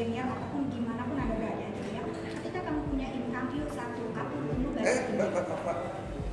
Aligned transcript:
milenial 0.00 0.32
ataupun 0.32 0.64
gimana 0.72 1.04
pun 1.04 1.16
anda 1.20 1.36
berada 1.36 1.60
gitu 1.76 1.92
ya 1.92 2.02
ketika 2.40 2.58
kamu 2.64 2.80
punya 2.88 3.06
income 3.12 3.48
yuk 3.52 3.68
satu 3.68 4.02
aku 4.16 4.36
dulu 4.48 4.68
Eh, 4.80 4.80
garis 4.80 5.12
mbak, 5.12 5.28
mbak, 5.28 5.44
mbak, 5.44 5.58
mbak. 5.60 5.78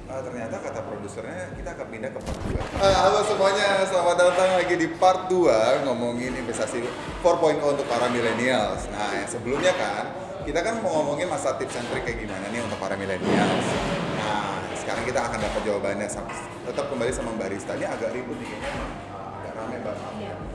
Eh, 0.07 0.21
ternyata 0.23 0.55
kata 0.63 0.79
produsernya 0.88 1.51
kita 1.51 1.69
akan 1.75 1.88
pindah 1.91 2.11
ke 2.15 2.19
part 2.23 2.39
2 2.47 2.64
Halo 2.79 3.19
semuanya, 3.27 3.68
selamat 3.83 4.15
datang 4.23 4.50
lagi 4.55 4.75
di 4.79 4.88
part 4.95 5.27
2 5.27 5.83
Ngomongin 5.83 6.32
investasi 6.39 6.79
4.0 7.19 7.59
untuk 7.59 7.83
para 7.91 8.07
millennials. 8.07 8.88
Nah, 8.88 9.19
yang 9.19 9.27
sebelumnya 9.27 9.75
kan 9.75 10.15
Kita 10.47 10.63
kan 10.63 10.79
mau 10.79 11.04
ngomongin 11.04 11.27
masa 11.27 11.59
tips 11.59 11.75
and 11.75 11.91
trick 11.91 12.07
kayak 12.07 12.23
gimana 12.23 12.47
nih 12.47 12.63
untuk 12.63 12.79
para 12.79 12.95
millennials. 12.95 13.68
Nah, 14.15 14.63
sekarang 14.79 15.04
kita 15.04 15.27
akan 15.27 15.43
dapat 15.43 15.61
jawabannya 15.68 16.07
sama, 16.07 16.31
Tetap 16.63 16.88
kembali 16.88 17.11
sama 17.11 17.36
Mbak 17.36 17.51
Rista 17.51 17.75
Ini 17.75 17.92
agak 17.92 18.15
ribut 18.15 18.39
nih 18.39 18.47
kayaknya 18.47 18.71
eh, 18.71 19.36
Agak 19.43 19.54
rame 19.59 19.78
banget 19.84 20.46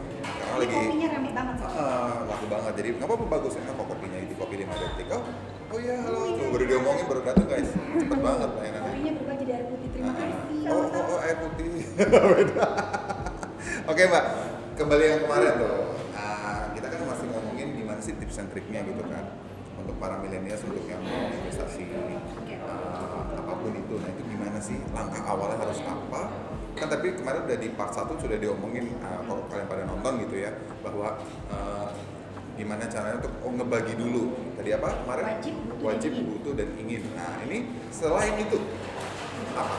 Iya. 0.52 0.60
Karena 0.60 0.64
Ini 0.68 0.76
lagi 0.76 0.76
kopinya 0.76 1.08
rame 1.08 1.30
banget 1.32 1.54
sih 1.56 1.66
Ah, 1.72 2.16
laku 2.28 2.46
banget. 2.52 2.72
Jadi 2.76 2.88
nggak 2.92 3.08
apa-apa 3.08 3.26
bagus 3.28 3.52
ya 3.56 3.62
kok 3.72 3.86
kopinya 3.88 4.18
itu 4.20 4.34
kopi 4.36 4.54
5 4.60 4.82
detik. 4.82 5.06
Oh, 5.12 5.22
oh 5.72 5.78
iya 5.80 5.94
halo. 6.04 6.18
Tuh, 6.36 6.48
baru 6.52 6.64
diomongin 6.68 7.04
baru 7.08 7.20
datang 7.24 7.46
guys. 7.48 7.70
Cepet 7.72 8.20
banget 8.20 8.50
layanannya. 8.52 8.90
kopinya 8.92 9.12
berubah 9.16 9.34
jadi 9.40 9.52
air 9.56 9.66
putih 9.72 9.88
terima 9.92 10.12
kasih 10.12 10.58
Oh, 10.68 10.84
oh, 10.84 11.04
oh, 11.16 11.18
air 11.24 11.36
putih. 11.40 11.70
Beda. 11.96 12.64
Oke 13.90 14.02
mbak, 14.06 14.24
kembali 14.78 15.04
yang 15.04 15.20
kemarin 15.26 15.52
tuh. 15.58 15.76
Nah, 16.14 16.60
kita 16.76 16.86
kan 16.86 17.00
masih 17.08 17.26
ngomongin 17.32 17.68
gimana 17.74 18.00
sih 18.02 18.14
tips 18.14 18.38
and 18.38 18.48
triknya 18.52 18.80
gitu 18.86 19.02
kan 19.08 19.24
untuk 19.82 19.98
para 19.98 20.14
milenial 20.22 20.54
untuk 20.54 20.86
yang 20.86 21.02
mau 21.02 21.26
investasi 21.26 21.82
ah, 22.62 23.34
apa 23.34 23.52
pun 23.58 23.72
itu. 23.74 23.94
Nah 23.98 24.08
itu 24.12 24.22
gimana 24.30 24.58
sih 24.62 24.76
langkah 24.94 25.22
awalnya 25.26 25.58
harus 25.66 25.80
apa? 25.82 26.22
Kan 26.82 26.90
tapi 26.90 27.14
kemarin 27.14 27.46
udah 27.46 27.58
di 27.62 27.68
part 27.78 27.94
1 27.94 28.10
sudah 28.18 28.42
diomongin 28.42 28.90
ah, 29.06 29.22
kalau 29.22 29.46
kalian 29.46 29.70
pada 29.70 29.86
nonton 29.86 30.18
gitu 30.26 30.34
ya 30.42 30.50
bahwa 30.82 31.14
ah, 31.46 31.94
gimana 32.58 32.90
caranya 32.90 33.22
untuk 33.22 33.32
oh, 33.46 33.54
ngebagi 33.54 33.94
dulu 33.94 34.34
tadi 34.58 34.74
apa 34.74 34.90
kemarin 35.06 35.24
Wajib, 35.30 35.54
butuh, 35.62 35.78
dan 35.78 35.86
wajib 35.86 36.10
ingin. 36.10 36.26
butuh 36.26 36.52
dan 36.58 36.68
ingin 36.82 37.02
nah 37.14 37.32
ini 37.46 37.58
selain 37.94 38.34
itu 38.34 38.58
apa. 39.54 39.76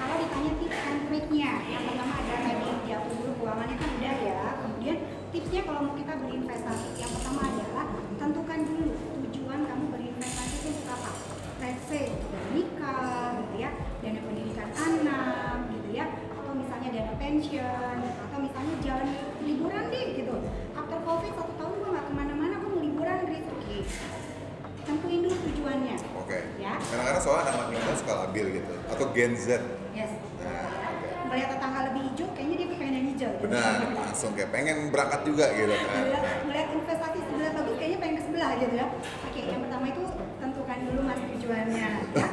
Kalau 0.00 0.16
ditanya 0.16 0.52
tips 0.64 0.80
and 0.86 1.00
triknya, 1.10 1.50
yang 1.66 1.82
pertama 1.84 2.14
ada 2.24 2.34
tadi 2.40 2.70
jauh 2.86 3.10
dulu 3.12 3.32
keuangannya 3.36 3.76
kan 3.76 3.90
udah 4.00 4.16
ya. 4.22 4.40
Kemudian 4.62 4.96
tipsnya 5.28 5.62
kalau 5.66 5.80
mau 5.84 5.94
kita 5.98 6.12
berinvestasi, 6.16 6.88
yang 6.96 7.10
pertama 7.20 7.40
adalah 7.52 7.84
tentukan 8.16 8.58
dulu 8.64 8.86
tujuan 9.28 9.60
kamu 9.66 9.84
berinvestasi 9.92 10.54
itu 10.56 10.68
untuk 10.72 10.88
apa. 10.88 11.10
Let's 11.56 11.82
say 11.90 12.12
dana 12.30 12.48
nikah, 12.54 13.26
gitu 13.40 13.54
ya, 13.58 13.70
dana 14.04 14.20
pendidikan 14.22 14.68
anak, 14.76 15.56
gitu 15.72 15.88
ya, 15.90 16.06
atau 16.36 16.52
misalnya 16.52 16.88
dana 16.92 17.12
pensiun, 17.16 17.98
atau 17.98 18.38
misalnya 18.38 18.74
jalan 18.84 19.08
liburan 19.42 19.84
deh 19.88 20.06
gitu. 20.14 20.36
After 20.76 20.98
covid 21.02 21.32
satu 21.34 21.52
tahun 21.56 21.72
gue 21.80 21.88
nggak 21.90 22.06
ke 22.06 22.12
mana-mana, 22.14 22.54
gue 22.62 22.70
mau 22.70 22.82
liburan 22.84 23.18
gitu. 23.26 23.50
Oke. 23.56 23.78
Tentuin 24.86 25.18
dulu 25.18 25.34
tujuannya. 25.50 25.96
oke 26.14 26.38
Ya. 26.62 26.78
kadang-kadang 26.78 27.22
soalnya 27.22 27.54
anak 27.54 27.74
muda 27.74 27.94
suka 27.98 28.12
labil 28.26 28.46
gitu 28.62 28.74
atau 28.86 29.05
Gen 29.16 29.32
Z 29.34 29.48
Yes. 29.90 30.12
nah 30.38 30.68
Melihat 31.26 31.56
tetangga 31.56 31.80
lebih 31.90 32.02
hijau, 32.06 32.28
kayaknya 32.32 32.54
dia 32.54 32.68
pengen 32.70 32.92
yang 32.92 33.06
hijau. 33.10 33.30
gitu. 33.32 33.42
benar 33.48 33.72
langsung 33.90 34.30
kayak 34.32 34.50
pengen 34.52 34.76
berangkat 34.88 35.20
juga 35.24 35.46
gitu 35.50 35.72
kan 35.72 35.96
Melihat, 35.98 36.24
melihat 36.44 36.68
investasi 36.70 37.18
sebelah 37.18 37.50
bagus, 37.52 37.74
kayaknya 37.76 37.98
pengen 37.98 38.14
ke 38.14 38.22
sebelah 38.22 38.50
gitu 38.56 38.74
ya. 38.74 38.86
Oke, 39.26 39.40
yang 39.42 39.60
pertama 39.60 39.84
itu 39.86 40.02
tentukan 40.36 40.78
dulu 40.82 41.00
mas 41.02 41.20
tujuannya. 41.26 41.88
Ya. 42.12 42.26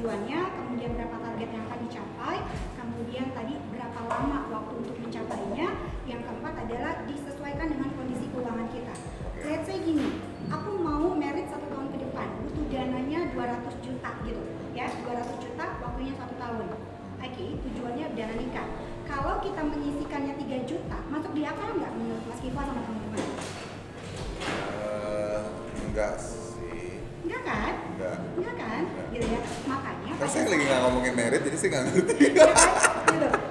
Tujuannya, 0.00 0.40
kemudian 0.56 0.96
berapa 0.96 1.12
target 1.12 1.48
yang 1.52 1.64
akan 1.68 1.78
dicapai, 1.84 2.36
kemudian 2.72 3.26
tadi 3.36 3.52
berapa 3.68 4.00
lama 4.08 4.48
waktu 4.48 4.72
untuk 4.80 4.96
mencapainya. 4.96 5.68
Yang 6.08 6.20
keempat 6.24 6.54
adalah 6.56 7.04
disesuaikan 7.04 7.68
dengan 7.68 7.92
kondisi 7.92 8.24
keuangan 8.32 8.64
kita. 8.72 8.96
Let's 9.44 9.68
say 9.68 9.76
gini, 9.84 10.24
aku 10.48 10.80
mau 10.80 11.12
merit 11.12 11.52
satu 11.52 11.68
tahun 11.68 11.92
ke 11.92 12.08
depan, 12.08 12.32
butuh 12.32 12.64
dananya 12.72 13.28
200 13.36 13.76
juta 13.84 14.10
gitu, 14.24 14.40
ya 14.72 14.88
200 15.04 15.36
juta 15.36 15.64
waktunya 15.84 16.16
satu 16.16 16.32
tahun. 16.40 16.66
Oke, 17.20 17.46
tujuannya 17.60 18.06
dana 18.16 18.34
nikah. 18.40 18.68
Kalau 19.04 19.36
kita 19.44 19.60
menyisikannya 19.68 20.32
3 20.40 20.64
juta, 20.64 20.96
masuk 21.12 21.36
di 21.36 21.44
akal 21.44 21.76
nggak 21.76 21.92
menurut 21.92 22.24
Mas 22.24 22.40
Kifa 22.40 22.64
sama 22.64 22.80
teman-teman? 22.88 23.20
Eh, 24.80 25.40
enggak 25.92 26.16
sih 26.16 27.04
Enggak 27.20 27.42
kan? 27.44 27.74
enggak 27.92 28.16
Enggak 28.40 28.56
kan? 28.56 28.82
Gitu 29.12 29.26
ya. 29.28 29.40
Makanya 29.68 30.09
Kan 30.20 30.28
saya 30.28 30.52
lagi 30.52 30.64
nggak 30.68 30.80
ngomongin 30.84 31.14
merit 31.16 31.40
jadi 31.48 31.56
saya 31.56 31.68
nggak 31.72 31.84
ngerti 31.88 32.14
gitu. 32.20 32.40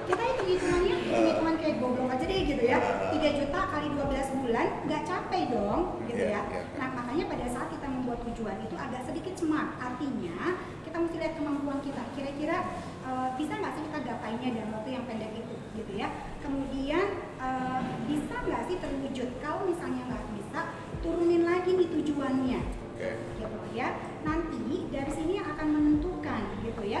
Kita 0.06 0.22
hitung 0.22 0.48
hitungannya, 0.54 0.96
hitung 1.02 1.26
hitungan 1.26 1.54
kayak 1.58 1.74
goblok 1.82 2.08
aja 2.14 2.24
deh 2.30 2.40
gitu 2.46 2.62
ya. 2.62 2.78
3 3.10 3.38
juta 3.42 3.60
kali 3.74 3.88
12 3.90 4.38
bulan 4.38 4.66
nggak 4.86 5.02
capek 5.02 5.42
dong, 5.50 5.80
gitu 6.06 6.22
Iya, 6.22 6.30
ya. 6.30 6.42
iya. 6.46 6.60
Nah 6.78 6.88
makanya 6.94 7.24
pada 7.26 7.46
saat 7.50 7.68
kita 7.74 7.86
membuat 7.90 8.22
tujuan 8.22 8.56
itu 8.62 8.76
agak 8.78 9.02
sedikit 9.02 9.34
smart. 9.34 9.74
Artinya 9.82 10.38
kita 10.86 10.96
mesti 11.02 11.16
lihat 11.18 11.34
kemampuan 11.34 11.78
kita. 11.82 12.02
Kira-kira 12.14 12.56
eh, 13.02 13.28
bisa 13.34 13.52
nggak 13.58 13.72
sih 13.74 13.82
kita 13.90 13.98
gapainya 14.06 14.48
dalam 14.54 14.70
waktu 14.78 14.90
yang 14.94 15.04
pendek 15.10 15.32
itu, 15.34 15.54
gitu 15.74 15.92
ya. 15.98 16.06
Kemudian 16.38 17.06
eh, 17.42 17.80
bisa 18.06 18.34
nggak 18.46 18.62
sih 18.70 18.76
terwujud? 18.78 19.28
Kalau 19.42 19.66
misalnya 19.66 20.06
nggak 20.06 20.24
bisa, 20.38 20.60
turunin 21.02 21.42
lagi 21.42 21.74
nih 21.74 21.88
tujuannya 21.98 22.60
oke 23.00 23.40
gitu 23.40 23.60
ya. 23.72 23.88
Nanti 24.20 24.92
dari 24.92 25.12
sini 25.12 25.40
akan 25.40 25.66
menentukan 25.72 26.40
gitu 26.60 26.82
ya 26.84 27.00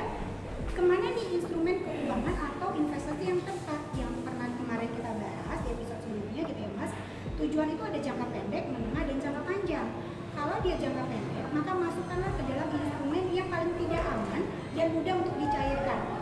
ke 0.70 0.80
mana 0.86 1.12
nih 1.12 1.26
instrumen 1.36 1.82
keuangan 1.82 2.36
atau 2.54 2.72
investasi 2.78 3.22
yang 3.26 3.40
tepat 3.42 3.80
yang 3.98 4.12
pernah 4.22 4.48
kemarin 4.54 4.88
kita 4.94 5.10
bahas 5.18 5.58
di 5.66 5.68
episode 5.76 6.00
sebelumnya 6.00 6.42
gitu 6.46 6.60
ya 6.62 6.70
mas. 6.78 6.92
Tujuan 7.36 7.68
itu 7.72 7.82
ada 7.84 7.98
jangka 7.98 8.26
pendek, 8.32 8.64
menengah 8.70 9.04
dan 9.04 9.16
jangka 9.18 9.42
panjang. 9.44 9.88
Kalau 10.30 10.56
dia 10.62 10.76
jangka 10.78 11.04
pendek, 11.04 11.46
maka 11.52 11.72
masukkanlah 11.74 12.32
ke 12.32 12.42
dalam 12.48 12.68
instrumen 12.70 13.24
yang 13.34 13.48
paling 13.50 13.74
tidak 13.76 14.02
aman 14.08 14.42
dan 14.72 14.86
mudah 14.94 15.14
untuk 15.20 15.34
dicairkan. 15.36 16.19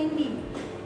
Lending 0.00 0.34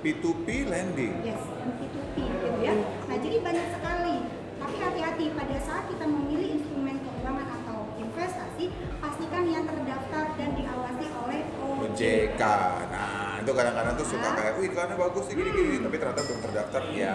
P2P 0.03 0.47
lending 0.67 1.15
Yes, 1.23 1.39
P2P 1.79 2.17
gitu 2.19 2.49
ya. 2.61 2.75
Nah, 3.07 3.17
jadi 3.17 3.37
banyak 3.41 3.67
sekali. 3.73 4.17
Tapi 4.55 4.77
hati-hati 4.81 5.25
pada 5.33 5.57
saat 5.61 5.85
kita 5.87 6.05
memilih 6.05 6.57
instrumen 6.57 6.97
keuangan 7.01 7.49
atau 7.63 7.79
investasi, 7.97 8.69
pastikan 8.99 9.45
yang 9.45 9.65
terdaftar 9.65 10.25
dan 10.35 10.51
diawasi 10.53 11.07
oleh 11.25 11.41
OJK. 11.85 12.43
Nah, 12.91 13.41
itu 13.41 13.51
kadang-kadang 13.53 13.95
tuh 13.95 14.09
suka 14.09 14.29
kayak, 14.35 14.53
wih 14.57 14.67
iklannya 14.69 14.97
bagus 14.97 15.25
sih 15.29 15.35
gini-gini, 15.37 15.81
tapi 15.81 15.97
ternyata 15.97 16.21
belum 16.25 16.41
terdaftar. 16.43 16.83
Ya, 16.93 17.15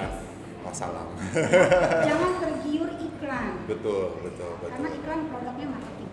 wassalam. 0.61 1.09
Jangan 2.05 2.31
tergiur 2.43 2.89
iklan. 2.95 3.45
betul, 3.65 4.17
betul, 4.21 4.51
Karena 4.61 4.87
betul. 4.87 4.99
iklan 5.01 5.19
produknya 5.29 5.67
marketing. 5.73 6.09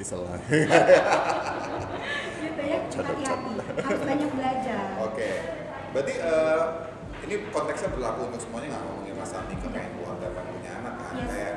Istilah. 0.00 0.38
Catat, 2.50 3.04
hati-hati. 3.06 3.52
Harus 3.80 4.00
banyak 4.02 4.30
belajar. 4.32 4.84
Oke. 5.08 5.28
Berarti 5.90 6.14
eh, 6.16 6.62
ini 7.26 7.34
konteksnya 7.48 7.88
berlaku 7.90 8.20
untuk 8.26 8.40
semuanya 8.40 8.68
nggak 8.72 8.82
ngomongin 8.84 9.14
masalah 9.14 9.44
nikah 9.46 9.70
kayak 9.70 9.90
keluarga 9.92 10.26
pengen 10.32 10.52
punya 10.54 10.72
anak 10.76 10.94
kan 10.96 11.12
Yes. 11.12 11.28
kayak 11.28 11.54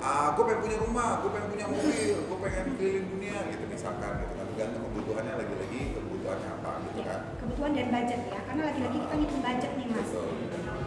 ah 0.00 0.26
gue 0.32 0.42
pengen 0.44 0.60
punya 0.60 0.76
rumah, 0.80 1.10
gue 1.18 1.30
pengen 1.30 1.48
punya 1.48 1.66
mobil, 1.66 2.16
gue 2.18 2.38
pengen 2.42 2.64
keliling 2.76 3.06
dunia 3.08 3.36
gitu 3.48 3.64
misalkan 3.64 4.12
gitu 4.20 4.32
kan 4.34 4.44
tergantung 4.46 4.82
kebutuhannya 4.84 5.34
lagi-lagi 5.34 5.80
kebutuhannya 5.94 6.48
apa 6.50 6.70
gitu 6.82 6.98
Ya, 6.98 7.04
kan. 7.06 7.20
kebutuhan 7.36 7.70
dan 7.72 7.88
budget 7.88 8.20
ya, 8.26 8.38
karena 8.42 8.62
lagi-lagi 8.64 8.96
kita 8.98 9.14
ngitung 9.14 9.42
budget 9.42 9.72
nih 9.74 9.86
mas. 9.88 10.00
Betul. 10.02 10.28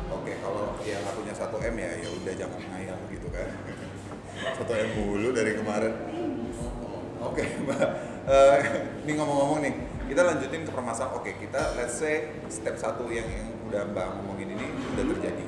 Oke, 0.07 0.31
kalau 0.37 0.63
yang 0.81 0.99
nggak 1.01 1.15
punya 1.15 1.33
1 1.33 1.69
M 1.71 1.75
ya 1.77 1.91
ya 1.97 2.09
udah 2.11 2.33
jangan 2.35 2.59
ngayal 2.63 2.97
gitu 3.07 3.27
kan. 3.29 3.47
1 4.61 4.81
M 4.85 4.89
mulu 4.95 5.29
dari 5.31 5.51
kemarin. 5.55 5.93
Oke, 7.17 7.43
Mbak. 7.59 7.89
Eh, 8.27 8.59
ini 9.07 9.15
ngomong-ngomong 9.15 9.63
nih, 9.63 9.73
kita 10.11 10.21
lanjutin 10.27 10.67
ke 10.67 10.71
permasalahan. 10.75 11.15
Oke, 11.15 11.31
kita 11.39 11.79
let's 11.79 11.95
say 11.95 12.35
step 12.51 12.75
satu 12.75 13.07
yang, 13.07 13.23
yang 13.23 13.47
udah 13.71 13.87
Mbak 13.95 14.07
ngomongin 14.19 14.51
ini 14.51 14.67
udah 14.95 15.05
terjadi. 15.15 15.47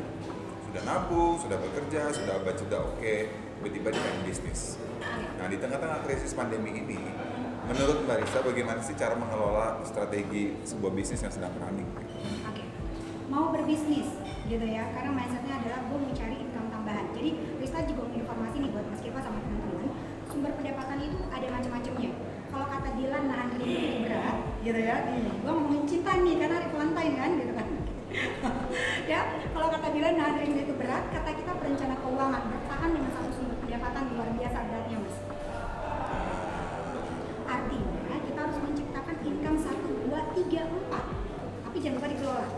Sudah 0.64 0.82
nabung, 0.88 1.36
sudah 1.44 1.60
bekerja, 1.60 2.08
sudah 2.16 2.40
sudah 2.56 2.80
oke. 2.80 3.16
Tiba-tiba 3.60 3.92
di 3.92 4.00
bisnis. 4.24 4.80
Nah, 5.36 5.52
di 5.52 5.60
tengah-tengah 5.60 6.08
krisis 6.08 6.32
pandemi 6.32 6.72
ini, 6.80 6.96
menurut 7.68 8.08
Mbak 8.08 8.24
Risa 8.24 8.40
bagaimana 8.48 8.80
sih 8.80 8.96
cara 8.96 9.20
mengelola 9.20 9.84
strategi 9.84 10.56
sebuah 10.64 10.96
bisnis 10.96 11.20
yang 11.20 11.36
sedang 11.36 11.52
running? 11.60 11.88
Oke, 12.48 12.64
mau 13.28 13.52
berbisnis 13.52 14.08
gitu 14.48 14.64
ya, 14.64 14.88
karena 14.96 15.12
mindsetnya 15.12 15.60
adalah 15.60 15.84
gue 15.84 15.98
mau 16.00 16.14
cari 16.16 16.36
income 16.40 16.72
tambahan. 16.72 17.12
Jadi 17.12 17.60
Rista 17.60 17.84
juga 17.84 18.08
mau 18.08 18.16
informasi 18.16 18.56
nih 18.64 18.70
buat 18.72 18.86
Mas 18.88 19.02
Kiva 19.04 19.20
sama 19.20 19.44
teman-teman, 19.44 19.92
sumber 20.32 20.52
pendapatan 20.56 20.98
itu 21.04 21.20
ada 21.28 21.48
macam-macamnya. 21.52 22.29
Kalau 22.50 22.66
kata 22.66 22.90
Dilan 22.98 23.24
nahan 23.30 23.48
itu 23.62 23.66
berat, 24.10 24.38
gitu 24.66 24.80
ya. 24.82 24.96
Gue 25.46 25.52
ngomongin 25.54 25.86
cinta 25.86 26.12
nih 26.18 26.36
karena 26.42 26.56
hari 26.58 26.68
Valentine 26.74 27.16
kan, 27.16 27.32
gitu 27.38 27.54
kan. 27.54 27.68
ya, 29.12 29.20
kalau 29.54 29.68
kata 29.70 29.88
Dilan 29.94 30.14
nahan 30.18 30.36
rindu 30.42 30.60
itu 30.66 30.74
berat, 30.74 31.04
kata 31.14 31.30
kita 31.38 31.52
perencana 31.62 31.96
keuangan 32.02 32.44
bertahan 32.50 32.90
dengan 32.90 33.12
satu 33.14 33.30
sumber 33.38 33.58
pendapatan 33.62 34.04
luar 34.18 34.30
biasa 34.34 34.58
beratnya 34.66 34.98
mas. 34.98 35.18
Artinya 37.50 38.16
kita 38.26 38.40
harus 38.42 38.58
menciptakan 38.66 39.16
income 39.26 39.60
1, 39.62 40.10
2, 40.10 40.50
3, 40.50 40.70
4 40.90 41.66
Tapi 41.70 41.78
jangan 41.82 41.98
lupa 42.02 42.10
dikelola 42.10 42.50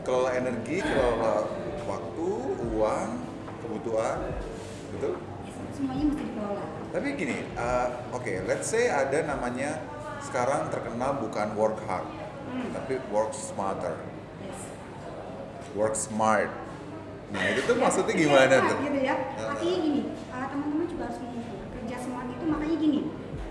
kelola 0.00 0.30
energi, 0.32 0.80
kelola 0.80 1.44
waktu, 1.84 2.28
uang, 2.72 3.08
kebutuhan, 3.62 4.18
betul? 4.96 5.14
Semuanya 5.76 6.04
mesti 6.08 6.22
dikelola 6.24 6.79
Tapi 6.90 7.06
gini, 7.14 7.36
uh, 7.54 7.86
oke, 8.10 8.32
let's 8.50 8.66
say 8.66 8.90
ada 8.90 9.22
namanya 9.22 9.78
sekarang 10.20 10.66
terkenal 10.68 11.22
bukan 11.22 11.54
work 11.54 11.78
hard, 11.86 12.06
Hmm. 12.50 12.74
tapi 12.74 12.98
work 13.08 13.30
smarter, 13.30 13.94
Yes. 14.42 14.58
work 15.72 15.94
smart. 15.94 16.50
Nah 17.30 17.46
itu 17.46 17.62
tuh 17.62 17.78
Ya, 17.78 17.82
maksudnya 17.86 18.10
kerja 18.10 18.26
gimana 18.26 18.54
tuh? 18.58 18.78
Gitu 18.82 19.00
ya 19.06 19.14
Artinya 19.38 19.76
gini, 19.78 20.02
uh, 20.34 20.46
teman-teman 20.50 20.86
juga 20.90 21.02
harus 21.06 21.18
mengukur 21.22 21.62
Kerja 21.78 21.96
smart 22.02 22.26
itu 22.26 22.42
makanya 22.42 22.76
gini 22.82 23.00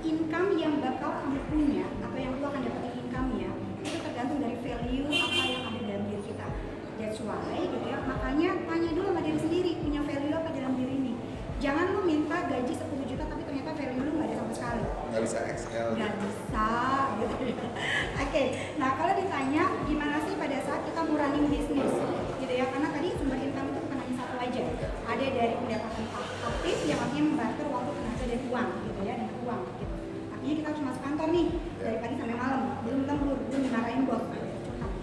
Income 0.03 0.49
yang 0.59 0.73
bakal 0.83 1.11
kamu 1.23 1.39
punya 1.47 1.87
Atau 2.03 2.19
yang 2.19 2.33
lu 2.35 2.43
akan 2.43 2.59
dapetin 2.59 3.07
income-nya 3.07 3.49
Itu 3.79 3.97
tergantung 4.03 4.43
dari 4.43 4.59
value 4.59 5.07
apa 5.07 5.43
yang 5.47 5.63
ada 5.63 5.79
dalam 5.79 6.03
diri 6.11 6.23
kita 6.27 6.47
That's 6.99 7.19
why 7.23 7.55
gitu 7.55 7.87
ya 7.87 7.97
Makanya 8.03 8.49
tanya 8.67 8.89
dulu 8.91 9.07
sama 9.15 9.21
diri 9.23 9.39
sendiri 9.39 9.71
Punya 9.79 10.01
value 10.03 10.35
apa 10.35 10.49
dalam 10.51 10.73
diri 10.75 10.93
ini 10.99 11.13
Jangan 11.63 11.85
lu 11.95 12.01
minta 12.03 12.37
gaji 12.51 12.73
10 12.75 12.83
ternyata 13.69 13.93
value 13.93 14.01
lu 14.05 14.11
gak 14.17 14.25
ada 14.25 14.35
sama 14.41 14.53
sekali. 14.53 14.83
Nggak 15.09 15.21
bisa 15.25 15.37
Excel. 15.45 15.87
nggak 15.93 16.13
bisa. 16.21 16.67
Gitu 17.19 17.35
oke 18.23 18.43
nah 18.79 18.89
kalau 18.97 19.13
ditanya 19.13 19.63
gimana 19.85 20.17
sih 20.25 20.33
pada 20.37 20.57
saat 20.65 20.81
kita 20.85 20.99
mau 21.05 21.15
running 21.17 21.47
bisnis? 21.53 21.93
Gitu 22.41 22.53
ya 22.53 22.65
karena 22.73 22.87
tadi 22.89 23.07
sumber 23.17 23.37
income 23.37 23.69
itu 23.69 23.79
bukan 23.85 23.97
hanya 24.01 24.15
satu 24.17 24.35
aja. 24.41 24.61
Ada 25.09 25.25
dari 25.33 25.53
pendapatan 25.61 26.05
aktif 26.49 26.77
yang 26.89 26.99
artinya 26.99 27.23
membantu 27.29 27.63
waktu 27.69 27.91
tenaga 27.93 28.25
dan 28.25 28.41
uang 28.49 28.69
gitu 28.85 28.99
ya 29.05 29.13
dengan 29.17 29.37
uang 29.45 29.61
gitu. 29.77 29.95
Artinya 30.33 30.53
kita 30.57 30.67
harus 30.73 30.81
masuk 30.89 31.01
kantor 31.05 31.27
nih 31.29 31.47
dari 31.77 31.97
pagi 32.01 32.15
sampai 32.17 32.37
malam. 32.37 32.61
Belum 32.85 33.01
lembur 33.05 33.37
belum 33.49 33.61
dimarahin 33.69 34.01
bos. 34.09 34.23
Curhat 34.33 34.93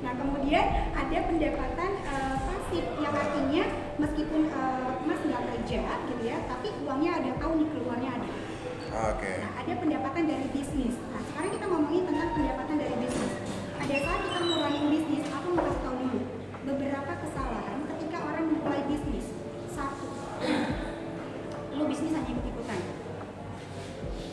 Nah 0.00 0.12
kemudian 0.16 0.64
ada 0.94 1.18
pendapatan 1.26 1.90
eh, 2.06 2.36
pasif 2.46 2.84
yang 3.02 3.14
artinya 3.14 3.64
meskipun 4.00 4.48
eh, 4.48 4.92
mas 5.04 5.20
nggak 5.20 5.42
kerja 5.44 5.80
gitu 6.08 6.24
ya, 6.24 6.38
tapi 6.48 6.72
uangnya 6.82 7.20
ada 7.20 7.30
tahu 7.36 7.52
nih 7.60 7.68
keluarnya 7.68 8.10
ada. 8.16 8.30
Oke. 8.90 9.32
Nah, 9.38 9.52
ada 9.60 9.72
pendapatan 9.78 10.24
dari 10.26 10.46
bisnis. 10.50 10.96
Nah, 11.14 11.22
sekarang 11.30 11.50
kita 11.54 11.64
ngomongin 11.70 12.04
tentang 12.08 12.30
pendapatan 12.34 12.76
dari 12.80 12.96
bisnis. 12.98 13.32
Pada 13.78 13.96
saat 14.02 14.20
kita 14.26 14.38
running 14.40 14.88
bisnis, 14.90 15.24
aku 15.30 15.46
mau 15.54 15.62
kasih 15.62 15.82
tahu 15.84 15.94
dulu 16.00 16.20
beberapa 16.60 17.12
kesalahan 17.22 17.78
ketika 17.94 18.18
orang 18.24 18.44
memulai 18.50 18.82
bisnis. 18.90 19.26
Satu, 19.70 20.08
lu 21.76 21.84
bisnis 21.86 22.12
hanya 22.16 22.30
ikut-ikutan. 22.34 22.80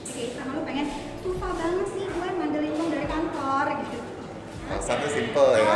Oke, 0.08 0.24
karena 0.34 0.52
lu 0.58 0.62
pengen 0.66 0.88
susah 1.22 1.52
banget 1.54 1.88
sih 1.94 2.04
gue 2.10 2.28
ngandelin 2.42 2.74
uang 2.74 2.90
dari 2.90 3.08
kantor 3.08 3.66
gitu. 3.86 4.00
Alasannya 4.68 5.10
simple 5.14 5.52
ya. 5.54 5.67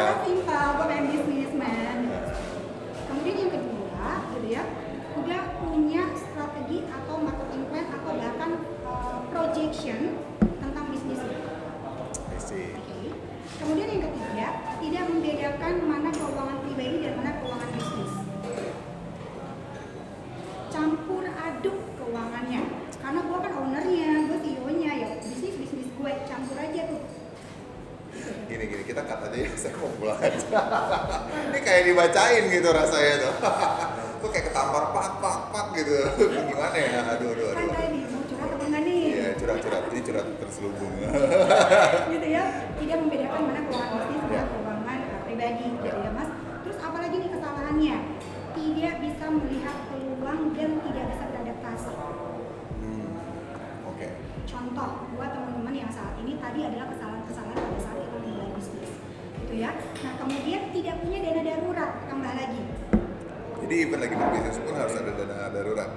Dibacain 32.32 32.46
gitu 32.48 32.70
rasanya 32.72 33.14
tuh. 33.20 33.34
Tuh 34.22 34.30
kayak 34.30 34.54
ketampar 34.54 34.84
pak 34.94 35.08
pak 35.18 35.38
pak 35.50 35.66
gitu. 35.74 35.98
Gimana 36.54 36.78
ya? 36.78 37.02
Aduh 37.18 37.28
aduh 37.34 37.48
aduh. 37.58 37.74
Iya 38.82 39.36
curhat 39.38 39.60
curhat 39.60 39.84
ini 39.92 40.02
curhat 40.02 40.26
terselubung. 40.40 40.94
gitu 42.14 42.28
ya 42.30 42.44
tidak 42.80 42.98
membedakan 43.04 43.42
mana 43.50 43.62
keuangan 43.68 43.98
bisnis 44.08 44.22
Ya. 44.32 44.42
dan 44.42 44.46
keuangan 44.48 45.00
uh, 45.04 45.20
pribadi 45.28 45.64
gitu 45.68 45.86
Ya. 45.86 45.96
ya 46.08 46.12
mas 46.16 46.30
terus 46.64 46.78
apalagi 46.80 47.16
nih 47.20 47.30
kesalahannya 47.30 47.96
tidak 48.56 48.94
bisa 49.04 49.26
melihat 49.28 49.76
peluang 49.92 50.42
dan 50.56 50.70
tidak 50.82 51.06
bisa 51.12 51.24
beradaptasi 51.28 51.92
Hmm, 52.82 53.06
Oke. 53.86 54.08
contoh 54.48 54.90
buat 55.14 55.30
teman-teman 55.30 55.76
yang 55.76 55.92
saat 55.92 56.16
ini 56.18 56.40
tadi 56.40 56.60
adalah 56.66 56.88
kesalahan-kesalahan 56.90 57.58
pada 57.60 57.80
saat 57.80 57.98
kita 58.00 58.18
memulai 58.18 58.50
bisnis 58.56 58.92
gitu 59.52 59.60
ya 59.60 59.72
nah 60.00 60.14
kemudian 60.16 60.62
tidak 60.72 60.96
punya 61.04 61.18
dana 61.22 61.42
darurat 61.44 61.92
tambah 62.08 62.32
lagi 62.32 62.64
Jadi 63.62 63.76
even 63.78 64.00
lagi 64.00 64.16
berbisnis 64.16 64.58
pun 64.58 64.74
harus 64.74 64.96
ada 64.96 65.12
dana 65.14 65.52
darurat. 65.52 65.90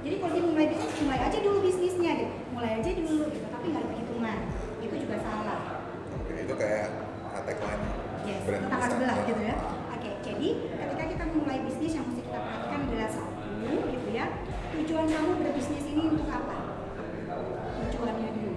jadi 0.00 0.14
kalau 0.16 0.32
dia 0.32 0.44
mulai 0.44 0.66
bisnis 0.66 0.96
mulai 1.04 1.20
aja 1.20 1.38
dulu 1.38 1.58
bisnisnya 1.60 2.12
gitu 2.16 2.34
mulai 2.50 2.70
aja 2.80 2.90
dulu 2.90 3.24
gitu 3.28 3.46
tapi 3.46 3.66
nggak 3.68 3.84
perhitungan 3.86 4.38
itu 4.80 4.94
juga 4.96 5.16
salah 5.20 5.58
Oke, 6.16 6.32
itu 6.40 6.54
kayak 6.56 6.86
tagline 7.44 7.84
Yes, 8.26 8.42
tetangga 8.42 8.74
besar. 8.74 8.90
sebelah 8.90 9.16
gitu 9.22 9.38
ya. 9.38 9.54
Oke, 9.94 10.10
jadi 10.18 10.48
ketika 10.58 11.04
kita 11.06 11.22
memulai 11.30 11.62
bisnis 11.62 11.94
yang 11.94 12.10
mesti 12.10 12.26
kita 12.26 12.38
perhatikan 12.42 12.80
adalah 12.82 13.06
satu, 13.06 13.70
gitu 13.86 14.08
ya. 14.10 14.26
Tujuan 14.74 15.06
kamu 15.06 15.30
berbisnis 15.46 15.84
ini 15.86 16.02
untuk 16.10 16.26
apa? 16.26 16.56
Tujuannya 17.86 18.30
dulu. 18.34 18.54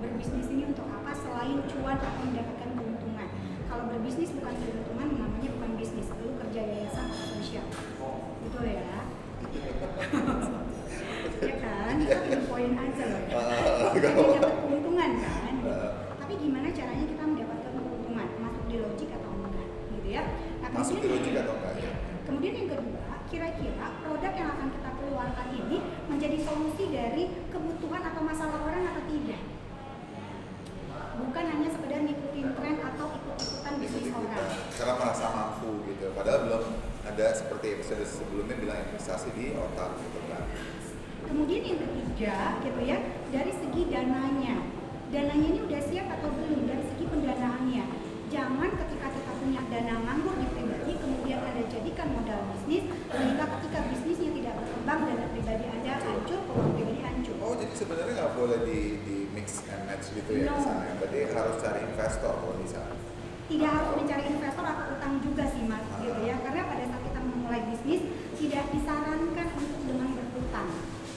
Berbisnis 0.00 0.46
ini 0.48 0.62
untuk 0.64 0.88
apa 0.88 1.12
selain 1.12 1.60
cuan 1.68 2.00
atau 2.00 2.16
mendapatkan 2.24 2.68
keuntungan? 2.72 3.28
Kalau 3.68 3.84
berbisnis 3.92 4.32
bukan 4.32 4.54
keuntungan, 4.56 5.08
namanya 5.20 5.50
bukan 5.52 5.70
bisnis. 5.76 6.08
Lu 6.16 6.32
kerja 6.40 6.60
yayasan 6.64 7.04
atau 7.04 7.26
sosial. 7.36 7.66
Betul 8.40 8.64
ya? 8.64 8.80
ya 11.44 11.54
kan? 11.60 11.94
Kita 12.00 12.38
poin 12.48 12.72
aja 12.72 13.04
loh. 13.04 13.20
Ah, 13.28 13.92
Kita 13.92 14.06
gak 14.06 14.16
apa-apa. 14.16 14.36
dapat 14.40 14.56
keuntungan 14.64 15.10
kan? 15.20 15.54
Ah. 15.68 15.90
Tapi 16.24 16.32
gimana 16.40 16.72
caranya 16.72 17.04
kita 17.04 17.22
mendapatkan 17.22 17.72
keuntungan? 17.76 18.28
Masuk 18.40 18.64
di 18.64 18.76
logik 18.80 19.10
atau 19.12 19.30
enggak? 19.30 19.68
Gitu 19.92 20.08
ya. 20.08 20.22
Nah, 20.60 20.68
Masuk 20.72 20.96
di 20.96 21.04
kemudian- 21.04 21.14
logika 21.20 21.40
atau 21.44 21.54
enggak 21.54 21.74
ya? 21.76 21.92
Kemudian 22.24 22.52
yang 22.56 22.68
kedua, 22.72 23.00
kira-kira 23.28 23.86
produk 24.00 24.32
yang 24.32 24.48
akan 24.50 24.68
kita 24.72 24.90
keluarkan 24.96 25.46
ini 25.52 25.76
menjadi 26.06 26.36
solusi 26.40 26.84
dari 26.88 27.22
kebutuhan 27.46 28.02
atau 28.02 28.22
masalah 28.24 28.58
orang 28.64 28.82
atau 28.88 29.02
tidak? 29.04 29.40
Bukan 31.14 31.44
hanya 31.44 31.68
sekedar 31.68 32.00
ngikutin 32.00 32.46
tren 32.56 32.76
atau 32.80 33.06
ikut-ikutan 33.12 33.74
bisnis 33.76 34.08
orang. 34.10 34.48
Karena 34.72 34.94
merasa 34.96 35.24
mampu 35.30 35.68
gitu. 35.86 36.06
Padahal 36.10 36.38
belum 36.42 36.62
ada 37.14 37.30
seperti 37.30 37.78
episode 37.78 38.02
sebelumnya 38.02 38.58
bilang 38.58 38.78
investasi 38.84 39.30
di 39.32 39.54
otak 39.54 39.94
gitu 39.96 40.18
kan. 40.26 40.42
Kemudian 41.24 41.62
yang 41.62 41.78
ketiga, 41.78 42.36
gitu 42.60 42.80
ya, 42.82 42.98
dari 43.30 43.52
segi 43.54 43.82
dananya. 43.86 44.56
Dananya 45.08 45.46
ini 45.46 45.60
udah 45.62 45.80
siap 45.80 46.10
atau 46.10 46.28
belum 46.28 46.66
dari 46.66 46.84
segi 46.84 47.04
pendanaannya. 47.06 47.84
jangan 48.24 48.66
ketika 48.66 49.14
kita 49.14 49.30
punya 49.38 49.62
dana 49.70 49.94
nganggur 49.94 50.34
di 50.34 50.46
pribadi 50.50 50.92
kemudian 50.98 51.38
anda 51.38 51.62
jadikan 51.70 52.08
modal 52.10 52.40
bisnis 52.50 52.82
sehingga 53.06 53.44
ketika 53.46 53.78
bisnisnya 53.86 54.30
tidak 54.34 54.54
berkembang 54.58 55.00
dana 55.06 55.26
pribadi 55.30 55.64
anda 55.70 55.92
hancur 56.02 56.38
keuangan 56.42 56.72
pribadi 56.74 56.98
hancur 56.98 57.34
Oh 57.38 57.54
jadi 57.54 57.74
sebenarnya 57.78 58.12
nggak 58.16 58.32
boleh 58.34 58.58
di, 58.66 58.78
di 59.06 59.16
mix 59.30 59.62
and 59.70 59.86
match 59.86 60.10
gitu 60.10 60.30
ya 60.34 60.50
No. 60.50 60.56
misalnya. 60.58 60.92
Berarti 60.98 61.18
harus 61.30 61.56
cari 61.62 61.80
investor 61.86 62.32
kalau 62.34 62.56
bisa. 62.58 62.80
tidak 63.44 63.70
harus 63.70 63.92
mencari 63.94 64.24
investor 64.26 64.64
atau 64.66 64.84
utang 64.90 65.14
juga 65.22 65.44
sih 65.46 65.62
mas 65.62 65.84
gitu 65.94 66.20
ya 66.24 66.34
karena 66.42 66.60
pada 66.64 66.84
saat 66.90 67.02
kita 67.04 67.20
memulai 67.22 67.62
bisnis 67.70 68.02
tidak 68.34 68.64
disarankan 68.74 69.46
untuk 69.54 69.80
dengan 69.84 70.08
berhutang 70.10 70.68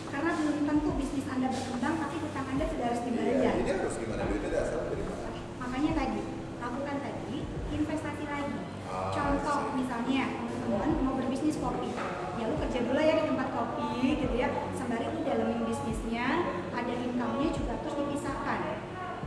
karena 0.05 0.29
belum 0.37 0.57
tentu 0.61 0.89
bisnis 0.93 1.25
anda 1.25 1.47
berkembang 1.49 1.95
tapi 1.97 2.15
hutang 2.21 2.45
anda 2.45 2.65
sudah 2.67 2.85
harus 2.85 3.01
Iya. 3.01 3.09
dibayar 3.09 3.53
Jadi 3.57 3.71
harus 3.73 3.95
gimana 3.97 4.21
duitnya 4.27 4.49
dasar 4.53 4.79
dari 4.85 5.01
mana? 5.01 5.27
makanya 5.57 5.91
tadi 5.95 6.21
lakukan 6.57 6.97
tadi 6.99 7.37
investasi 7.69 8.23
lagi 8.27 8.57
Ah, 8.87 9.11
contoh 9.13 9.55
I 9.55 9.63
see. 9.63 9.75
misalnya 9.79 10.23
teman-teman 10.35 10.89
mau 11.05 11.15
berbisnis 11.15 11.55
kopi 11.59 11.89
ya 12.35 12.43
lu 12.43 12.55
kerja 12.57 12.79
dulu 12.81 12.99
ya 12.99 13.13
di 13.13 13.23
tempat 13.23 13.47
kopi 13.51 13.87
gitu 14.19 14.35
ya 14.35 14.47
sembari 14.73 15.05
lu 15.07 15.19
dalamin 15.23 15.63
bisnisnya 15.63 16.25
ada 16.73 16.91
income-nya 16.97 17.49
juga 17.51 17.73
terus 17.79 17.95
dipisahkan 17.95 18.59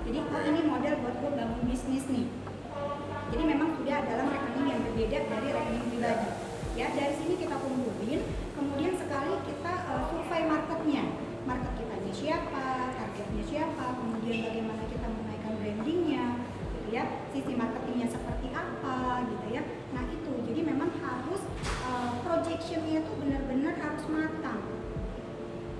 jadi 0.04 0.18
oh 0.20 0.42
ini 0.42 0.60
modal 0.64 0.94
buat 1.00 1.16
gue 1.16 1.30
bangun 1.32 1.62
bisnis 1.64 2.04
nih 2.08 2.28
jadi 3.30 3.42
memang 3.46 3.78
sudah 3.78 3.98
dalam 4.02 4.26
rekening 4.26 4.66
yang 4.68 4.80
berbeda 4.82 5.18
dari 5.22 5.48
rekening 5.48 5.84
pribadi 5.86 6.28
ya 6.74 6.86
dari 6.90 7.14
sini 7.14 7.34
kita 7.38 7.56
kumpulin 7.56 8.20
kemudian 8.52 8.92
sekali 8.96 9.32
kita 9.44 9.72
uh, 9.86 10.02
survei 10.08 10.42
marketnya 10.44 11.04
market 11.46 11.72
kita 11.78 11.94
siapa 12.10 12.64
targetnya 12.90 13.44
siapa 13.46 13.84
kemudian 13.94 14.36
bagaimana 14.44 14.82
kita 14.84 15.06
menaikkan 15.06 15.52
brandingnya 15.56 16.24
gitu 16.74 16.88
ya 16.90 17.02
sisi 17.30 17.54
marketingnya 17.54 18.08
seperti 18.08 18.50
apa 18.50 18.96
gitu 19.24 19.46
ya 19.48 19.62
nah 19.90 20.02
itu 20.06 20.32
jadi 20.42 20.60
memang 20.66 20.90
harus 20.98 21.42
uh, 21.86 22.18
projectionnya 22.20 22.98
itu 22.98 23.12
benar-benar 23.14 23.78
harus 23.78 24.04
matang 24.10 24.58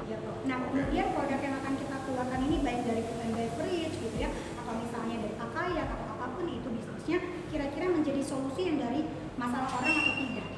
gitu. 0.06 0.29
Nah 0.48 0.56
kemudian 0.64 1.06
produk 1.12 1.40
yang 1.40 1.54
akan 1.60 1.74
kita 1.76 1.96
keluarkan 2.08 2.40
ini 2.48 2.56
baik 2.64 2.80
dari 2.84 3.02
food 3.04 3.20
and 3.24 3.34
beverage 3.36 3.94
gitu 3.96 4.16
ya 4.16 4.30
atau 4.56 4.72
misalnya 4.76 5.16
dari 5.24 5.34
pakaian 5.36 5.86
atau 5.88 6.06
apa 6.16 6.26
pun 6.36 6.46
itu 6.48 6.68
bisnisnya 6.68 7.18
kira-kira 7.50 7.86
menjadi 7.90 8.22
solusi 8.24 8.62
yang 8.68 8.78
dari 8.80 9.00
masalah 9.36 9.68
orang 9.80 9.94
atau 9.94 10.14
tidak. 10.16 10.48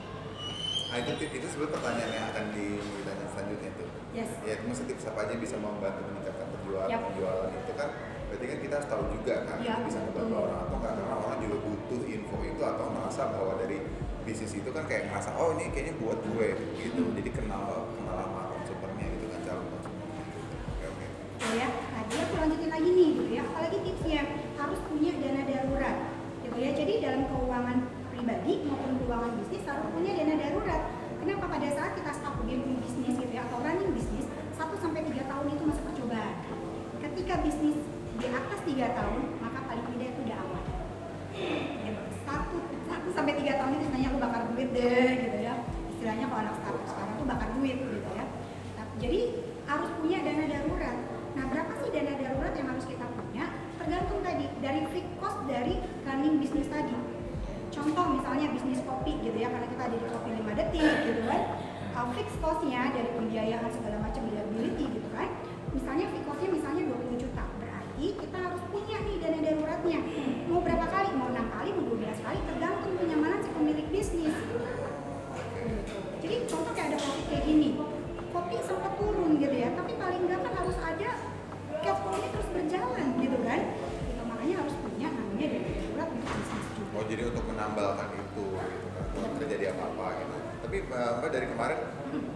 Nah 0.92 0.96
itu 1.00 1.10
itu 1.24 1.46
sebenarnya 1.48 1.72
pertanyaan 1.72 2.12
yang 2.12 2.26
akan 2.30 2.44
ditanya 2.52 3.26
selanjutnya 3.32 3.70
tuh. 3.80 3.88
Yes. 4.12 4.30
Ya 4.44 4.54
maksudnya 4.60 4.88
tips 4.92 5.04
apa 5.08 5.18
aja 5.24 5.34
bisa 5.40 5.56
membantu 5.56 6.00
meningkatkan 6.04 6.46
penjualan 6.52 6.88
Yap. 6.92 7.00
penjualan 7.08 7.48
itu 7.48 7.72
kan 7.74 7.88
berarti 8.28 8.44
kan 8.48 8.58
kita 8.64 8.74
harus 8.80 8.88
tahu 8.88 9.02
juga 9.12 9.34
kan 9.44 9.56
Ya, 9.60 9.74
bisa 9.84 9.98
ngebantu 10.00 10.28
betul. 10.32 10.44
orang 10.44 10.58
atau 10.64 10.76
enggak 10.80 10.92
karena 10.96 11.14
orang 11.20 11.38
juga 11.40 11.56
butuh 11.64 12.00
info 12.08 12.36
itu 12.44 12.62
atau 12.64 12.84
merasa 12.92 13.22
bahwa 13.28 13.52
dari 13.60 13.78
bisnis 14.22 14.52
itu 14.56 14.70
kan 14.72 14.84
kayak 14.86 15.10
ngerasa 15.10 15.30
oh 15.36 15.52
ini 15.52 15.68
kayaknya 15.68 15.94
buat 15.98 16.18
gue 16.22 16.48
gitu 16.78 17.02
jadi 17.18 17.30
kenal 17.34 17.90
kenal 17.92 18.16
sama 18.22 18.40
konsumernya 18.54 19.06
gitu 19.18 19.26
kan 19.28 19.40
calon 19.44 19.66
konsumernya 19.68 20.22
gitu. 20.22 20.40
Oke 20.70 20.84
oke. 20.88 21.06
Gitu 21.40 21.52
ya. 21.56 21.68
Nah 21.72 22.02
dia 22.08 22.20
aku 22.24 22.34
lanjutin 22.40 22.70
lagi 22.72 22.90
nih 22.92 23.08
gitu 23.16 23.30
ya. 23.32 23.42
Apalagi 23.48 23.78
tipsnya 23.84 24.20
harus 24.56 24.80
punya 24.88 25.12
dana 25.20 25.42
darurat 25.44 25.96
gitu 26.40 26.56
ya. 26.56 26.70
Jadi 26.72 26.92
dalam 27.00 27.22
keuangan 27.28 27.78
pribadi 28.42 28.66
maupun 28.66 28.98
keuangan 28.98 29.32
bisnis 29.38 29.62
harus 29.70 29.86
punya 29.94 30.10
dana 30.18 30.34
darurat. 30.34 30.82
Kenapa 31.22 31.44
pada 31.46 31.68
saat 31.70 31.94
kita 31.94 32.10
start 32.10 32.34
bikin 32.42 32.74
bisnis 32.82 33.14
gitu 33.14 33.30
ya 33.30 33.46
atau 33.46 33.62
running 33.62 33.94
bisnis 33.94 34.26
1 34.58 34.82
sampai 34.82 35.06
3 35.06 35.30
tahun 35.30 35.46
itu 35.54 35.62
masa 35.62 35.82
percobaan. 35.86 36.34
Ketika 36.98 37.34
bisnis 37.46 37.78
di 38.18 38.26
atas 38.26 38.60
3 38.66 38.98
tahun 38.98 39.22
maka 39.38 39.58
paling 39.70 39.86
tidak 39.94 40.08
itu 40.10 40.20
udah 40.26 40.38
aman. 40.42 40.64
Gitu. 41.86 42.02
Satu, 42.26 42.56
satu 42.90 43.08
sampai 43.14 43.32
tiga 43.38 43.52
tahun 43.62 43.78
itu 43.78 43.84
sebenarnya 43.88 44.08
aku 44.10 44.18
bakar 44.18 44.42
duit 44.50 44.68
deh 44.74 45.10
gitu 45.22 45.38
ya. 45.38 45.54
Istilahnya 45.94 46.26
kalau 46.26 46.40
anak 46.42 46.54
startup 46.58 46.86
sekarang 46.90 47.14
tuh 47.14 47.26
bakar 47.30 47.48
duit 47.54 47.78
gitu 47.78 48.10
ya. 48.10 48.24
Nah, 48.74 48.86
jadi 48.98 49.20
harus 49.70 49.90
punya 50.02 50.18
dana 50.26 50.44
darurat. 50.50 50.98
Nah, 51.38 51.44
berapa 51.46 51.72
sih 51.78 51.90
dana 51.94 52.12
darurat 52.18 52.52
yang 52.58 52.68
harus 52.74 52.84
kita 52.90 53.06
punya? 53.06 53.44
Tergantung 53.78 54.20
tadi 54.26 54.44
dari 54.58 54.80
fixed 54.90 55.14
cost 55.22 55.38
dari 55.46 55.78
running 56.04 56.42
bisnis 56.42 56.66
tadi. 56.66 57.22
Contoh 57.72 58.04
misalnya 58.20 58.52
bisnis 58.52 58.84
kopi 58.84 59.16
gitu 59.24 59.32
ya, 59.32 59.48
karena 59.48 59.64
kita 59.64 59.82
ada 59.88 59.96
di 59.96 60.04
kopi 60.04 60.28
5 60.36 60.60
detik 60.60 60.92
gitu 61.08 61.22
kan. 61.24 61.42
Uh, 61.96 62.08
fixed 62.12 62.38
cost-nya 62.44 62.92
dari 62.92 63.08
pembiayaan 63.16 63.68
segala 63.72 63.96
macam 64.04 64.22
liability 64.28 64.84
gitu 64.92 65.08
kan. 65.16 65.28
Misalnya 65.72 66.04
fixed 66.12 66.28
cost-nya 66.28 66.50
misalnya 66.52 66.82
20 66.92 67.16
juta. 67.16 67.42
Berarti 67.56 68.06
kita 68.20 68.36
harus 68.36 68.62
punya 68.68 68.96
nih 69.00 69.16
dana 69.24 69.38
daruratnya. 69.40 70.00
Mau 70.52 70.60
berapa 70.60 70.84
kali? 70.84 71.08
Mau 71.16 71.28
6 71.32 71.48
kali, 71.48 71.68
mau 71.72 71.84
12 71.96 72.20
kali 72.20 72.38
tergantung 72.44 72.92
kenyamanan 73.00 73.40
si 73.40 73.50
pemilik 73.56 73.88
bisnis. 73.88 74.36
Jadi 76.22 76.36
contoh 76.46 76.72
kayak 76.76 76.88
ada 76.92 76.98
kopi 77.00 77.22
kayak 77.32 77.44
gini, 77.48 77.68
kopi 78.30 78.54
sempat 78.62 78.92
turun 79.00 79.40
gitu 79.40 79.56
ya, 79.56 79.72
tapi 79.74 79.96
paling 79.96 80.22
nggak 80.28 80.40
kan 80.44 80.52
harus 80.60 80.76
ada 80.78 81.10
cash 81.82 81.98
flow-nya 82.04 82.28
terus 82.30 82.48
berjalan 82.52 83.06
gitu 83.18 83.38
kan. 83.42 83.60
Gitu, 84.06 84.22
makanya 84.28 84.54
harus 84.60 84.74
punya 84.76 85.08
namanya 85.10 85.46
dana 85.50 85.68
darurat 85.72 86.08
untuk 86.12 86.30
bisnis 86.30 86.66
juga. 86.78 86.90
Oh 86.92 87.04
jadi 87.08 87.22
untuk 87.26 87.44
menambalkan 87.50 88.08
itu 88.14 88.44
gitu 88.46 88.88
kan 88.94 89.04
kalau 89.12 89.28
terjadi 89.42 89.64
apa-apa 89.74 90.06
gitu. 90.22 90.36
Tapi 90.62 90.76
uh, 90.86 91.10
Mbak 91.18 91.30
dari 91.34 91.46
kemarin 91.50 91.78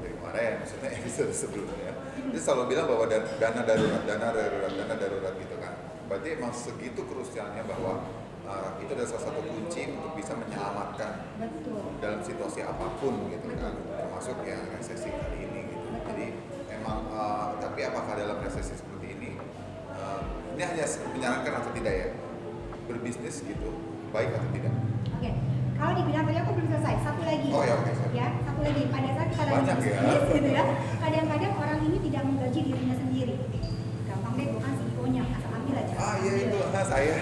dari 0.03 0.13
kemarin 0.19 0.51
maksudnya 0.59 0.91
episode 0.99 1.31
sebelumnya 1.31 1.93
dia 2.27 2.41
selalu 2.43 2.65
bilang 2.75 2.87
bahwa 2.91 3.05
dan- 3.07 3.26
dana 3.37 3.63
darurat, 3.63 4.03
dana 4.09 4.29
darurat, 4.33 4.73
dana 4.73 4.95
darurat 4.97 5.35
gitu 5.37 5.57
kan. 5.61 5.73
Berarti 6.09 6.29
emang 6.39 6.53
segitu 6.55 7.03
krusialnya 7.05 7.63
bahwa 7.67 8.07
uh, 8.49 8.81
itu 8.81 8.91
adalah 8.95 9.09
salah 9.11 9.25
satu 9.29 9.41
kunci 9.45 9.93
untuk 9.93 10.13
bisa 10.17 10.33
menyelamatkan 10.39 11.13
Betul. 11.37 11.83
dalam 12.01 12.21
situasi 12.25 12.65
apa 12.65 12.87
pun 12.97 13.29
gitu 13.29 13.47
kan. 13.59 13.75
Termasuk 13.77 14.37
ya 14.47 14.59
resesi 14.73 15.09
kali 15.13 15.39
ini 15.45 15.61
gitu. 15.69 15.87
Jadi 16.09 16.27
emang 16.73 17.11
uh, 17.13 17.59
tapi 17.61 17.85
apakah 17.85 18.15
dalam 18.17 18.39
resesi 18.41 18.73
seperti 18.79 19.07
ini 19.19 19.31
uh, 19.93 20.23
ini 20.57 20.63
hanya 20.65 20.85
menyarankan 21.13 21.53
atau 21.61 21.71
tidak 21.77 21.95
ya? 21.95 22.09
Berbisnis 22.87 23.43
gitu 23.43 23.75
baik 24.15 24.31
atau 24.31 24.51
tidak 24.55 24.73
kalau 25.77 25.93
dibilang 25.93 26.25
tadi 26.25 26.39
aku 26.41 26.51
belum 26.57 26.69
selesai, 26.73 26.95
satu 27.05 27.23
lagi. 27.23 27.49
Oh, 27.53 27.63
ya, 27.63 27.75
oke, 27.77 27.93
siap. 27.93 28.11
Ya, 28.17 28.27
satu 28.49 28.61
lagi. 28.65 28.83
Pada 28.89 29.09
saat 29.13 29.29
kita 29.29 29.43
lagi 29.45 29.65
ya. 29.69 29.75
bisnis 29.77 30.25
gitu 30.33 30.51
ya, 30.51 30.65
kadang-kadang 31.01 31.53
orang 31.61 31.79
ini 31.85 31.97
tidak 32.09 32.23
menggaji 32.25 32.61
dirinya 32.65 32.97
sendiri. 32.97 33.35
Gampang 34.09 34.35
deh, 34.41 34.47
bukan 34.57 34.73
CEO-nya, 34.81 35.23
asal 35.37 35.51
ambil 35.53 35.77
aja. 35.77 35.95
ah 36.01 36.15
iya 36.25 36.33
itu 36.49 36.59
ah, 36.73 36.85
saya 36.85 37.15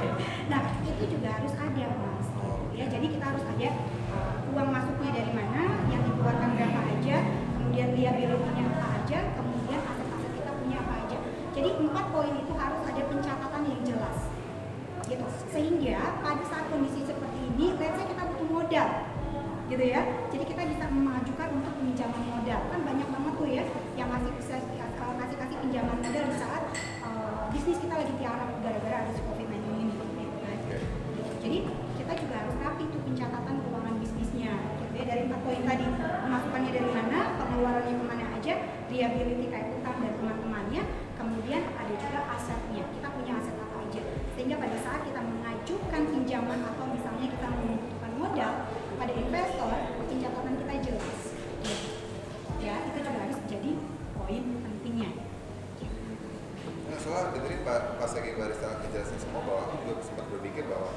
Nah, 0.52 0.60
itu 0.84 1.04
juga 1.08 1.28
harus 1.40 1.54
ada, 1.56 1.84
Mas. 1.96 2.28
Oh. 2.44 2.68
Ya, 2.76 2.84
jadi 2.92 3.06
kita 3.08 3.24
harus 3.24 3.44
ada 3.48 3.68
uh, 4.12 4.52
uang 4.52 4.68
masuknya 4.68 5.10
dari 5.16 5.32
mana, 5.32 5.62
yang 5.88 6.02
dikeluarkan 6.04 6.50
berapa 6.52 6.80
aja, 6.84 7.16
kemudian 7.56 7.88
liability-nya 7.96 8.64
apa 8.76 8.86
aja, 9.00 9.18
kemudian 9.40 9.80
aset-aset 9.80 10.32
kita 10.36 10.50
punya 10.60 10.76
apa 10.84 10.94
aja. 11.08 11.16
Jadi 11.56 11.68
empat 11.80 12.06
poin 12.12 12.34
itu 12.36 12.52
harus 12.52 12.80
ada 12.84 13.02
pencatatan 13.08 13.62
yang 13.64 13.80
jelas. 13.88 14.18
Gitu. 15.04 15.26
Sehingga 15.52 16.20
pada 16.20 16.44
saat 16.48 16.64
kondisi 16.68 17.04
seperti 17.04 17.38
ini, 17.52 17.76
let's 17.76 17.96
say 17.96 18.04
kita 18.08 18.22
butuh 18.24 18.48
modal. 18.48 18.88
Gitu 19.68 19.84
ya. 19.84 20.02
Jadi 20.28 20.44
kita 20.44 20.62
bisa 20.68 20.84
mengajukan 20.92 21.48
untuk 21.56 21.72
pinjaman 21.80 22.22
modal. 22.28 22.60
Kan 22.68 22.80
banyak 22.84 23.08
banget 23.08 23.32
tuh 23.36 23.48
ya 23.48 23.64
yang 23.96 24.08
ngasih 24.12 24.32
kasih 25.34 25.50
kasih 25.50 25.56
pinjaman 25.66 25.98
modal 25.98 26.24
di 26.30 26.36
saat 26.38 26.62
uh, 27.02 27.50
bisnis 27.50 27.82
kita 27.82 27.94
lagi 27.98 28.14
tiarap 28.22 28.48
gara-gara 28.62 28.96
ada 29.02 29.10
si 29.10 29.20
COVID-19 29.26 29.66
ini 29.82 29.92
gitu 29.98 30.38
kan. 30.46 30.58
Jadi 31.42 31.58
kita 31.98 32.12
juga 32.22 32.34
harus 32.38 32.54
rapi 32.62 32.84
tuh 32.92 33.00
pencatatan 33.02 33.54
keuangan 33.64 33.94
bisnisnya 33.98 34.52
gitu 34.78 34.94
ya 34.94 35.04
dari 35.10 35.20
empat 35.26 35.40
poin 35.42 35.62
tadi 35.66 35.84
pemasukannya 35.96 36.70
dari 36.70 36.90
mana, 36.92 37.18
pengeluarannya 37.34 37.94
ke 37.98 38.04
mana 38.06 38.24
aja, 38.38 38.54
liability 38.92 39.46
kayak 39.50 39.74
utang 39.74 39.96
dan 40.06 40.12
teman-temannya, 40.22 40.82
kemudian 41.18 41.62
ada 41.82 41.94
juga 41.98 42.20
asetnya. 42.38 42.84
Kita 42.94 43.08
punya 43.10 43.32
aset 43.34 43.56
apa 43.58 43.76
aja 43.90 44.02
sehingga 44.38 44.56
pada 44.62 44.76
saat 44.86 45.00
kita 45.02 45.18
mengajukan 45.18 46.02
pinjaman 46.14 46.58
atau 46.62 46.84
misalnya 46.94 47.26
kita 47.26 47.46
membutuhkan 47.48 48.12
modal 48.22 48.52
pada 49.02 49.12
investor, 49.18 49.72
pencatatan 50.06 50.54
kita 50.62 50.74
jelas. 50.86 51.20
Gitu. 51.64 51.88
Ya 52.62 52.80
itu 52.86 52.98
juga 53.02 53.18
harus 53.18 53.38
jadi 53.50 53.72
poin 54.24 54.44
pentingnya. 54.64 55.10
Nah, 56.88 56.98
soal 57.02 57.34
dengerin 57.34 57.60
Lagi 58.34 58.50
barista 58.50 58.66
ngejelasin 58.82 59.18
semua 59.22 59.46
bahwa 59.46 59.62
aku 59.62 59.74
juga 59.86 60.02
sempat 60.02 60.26
berpikir 60.26 60.66
bahwa 60.66 60.90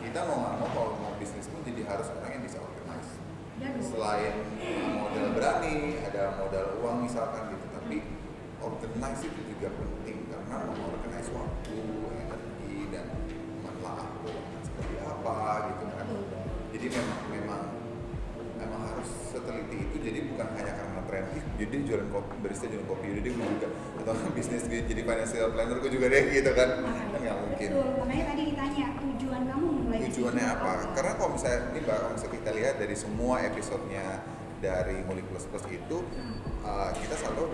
kita 0.00 0.24
mau 0.24 0.40
nggak 0.40 0.54
mau 0.56 0.68
kalau 0.72 0.96
mau 0.96 1.12
bisnis 1.20 1.44
pun 1.52 1.60
jadi 1.60 1.84
harus 1.84 2.08
orang 2.16 2.40
yang 2.40 2.44
bisa 2.48 2.64
organize 2.64 3.12
Ya 3.60 3.68
dong. 3.76 3.84
selain 3.92 4.34
modal 4.96 5.36
berani, 5.36 6.00
ada 6.00 6.40
modal 6.40 6.80
uang 6.80 7.04
misalkan 7.04 7.52
gitu, 7.52 7.66
tapi 7.76 7.96
organize 8.64 9.20
itu 9.20 9.40
juga 9.52 9.68
penting 9.76 10.32
karena 10.32 10.64
mengorganize 10.64 11.28
waktu, 11.28 11.76
energi 12.24 12.37
jadi 21.58 21.68
dia 21.74 21.80
jualan 21.90 22.08
kopi 22.14 22.34
barista 22.38 22.64
jualan 22.70 22.86
kopi 22.86 23.04
jadi 23.10 23.20
dia 23.26 23.32
gue 23.34 23.46
juga 23.58 23.68
atau 23.98 24.14
bisnis 24.38 24.62
gue 24.70 24.80
jadi 24.86 25.02
financial 25.02 25.50
planner 25.50 25.76
gue 25.82 25.90
juga 25.90 26.06
deh 26.06 26.24
gitu 26.30 26.50
kan 26.54 26.68
kan 26.86 27.18
nggak 27.18 27.36
mungkin 27.42 27.68
Betul, 27.74 27.88
makanya 27.98 28.24
tadi 28.30 28.42
ditanya 28.54 28.86
tujuan 29.02 29.42
kamu 29.50 29.68
bisnis 29.90 30.14
tujuannya 30.14 30.44
itu 30.46 30.54
apa? 30.54 30.70
Karena 30.94 31.12
kalau 31.18 31.30
misalnya 31.34 31.60
ini 31.74 31.80
mbak, 31.82 31.96
kalau 31.98 32.12
misalnya 32.14 32.34
kita 32.38 32.50
lihat 32.54 32.74
dari 32.78 32.94
semua 32.94 33.34
episodenya 33.42 34.06
dari 34.58 34.96
Mulik 35.06 35.26
Plus 35.30 35.44
Plus 35.50 35.64
itu 35.70 35.98
uh, 36.62 36.90
kita 36.94 37.14
selalu 37.18 37.44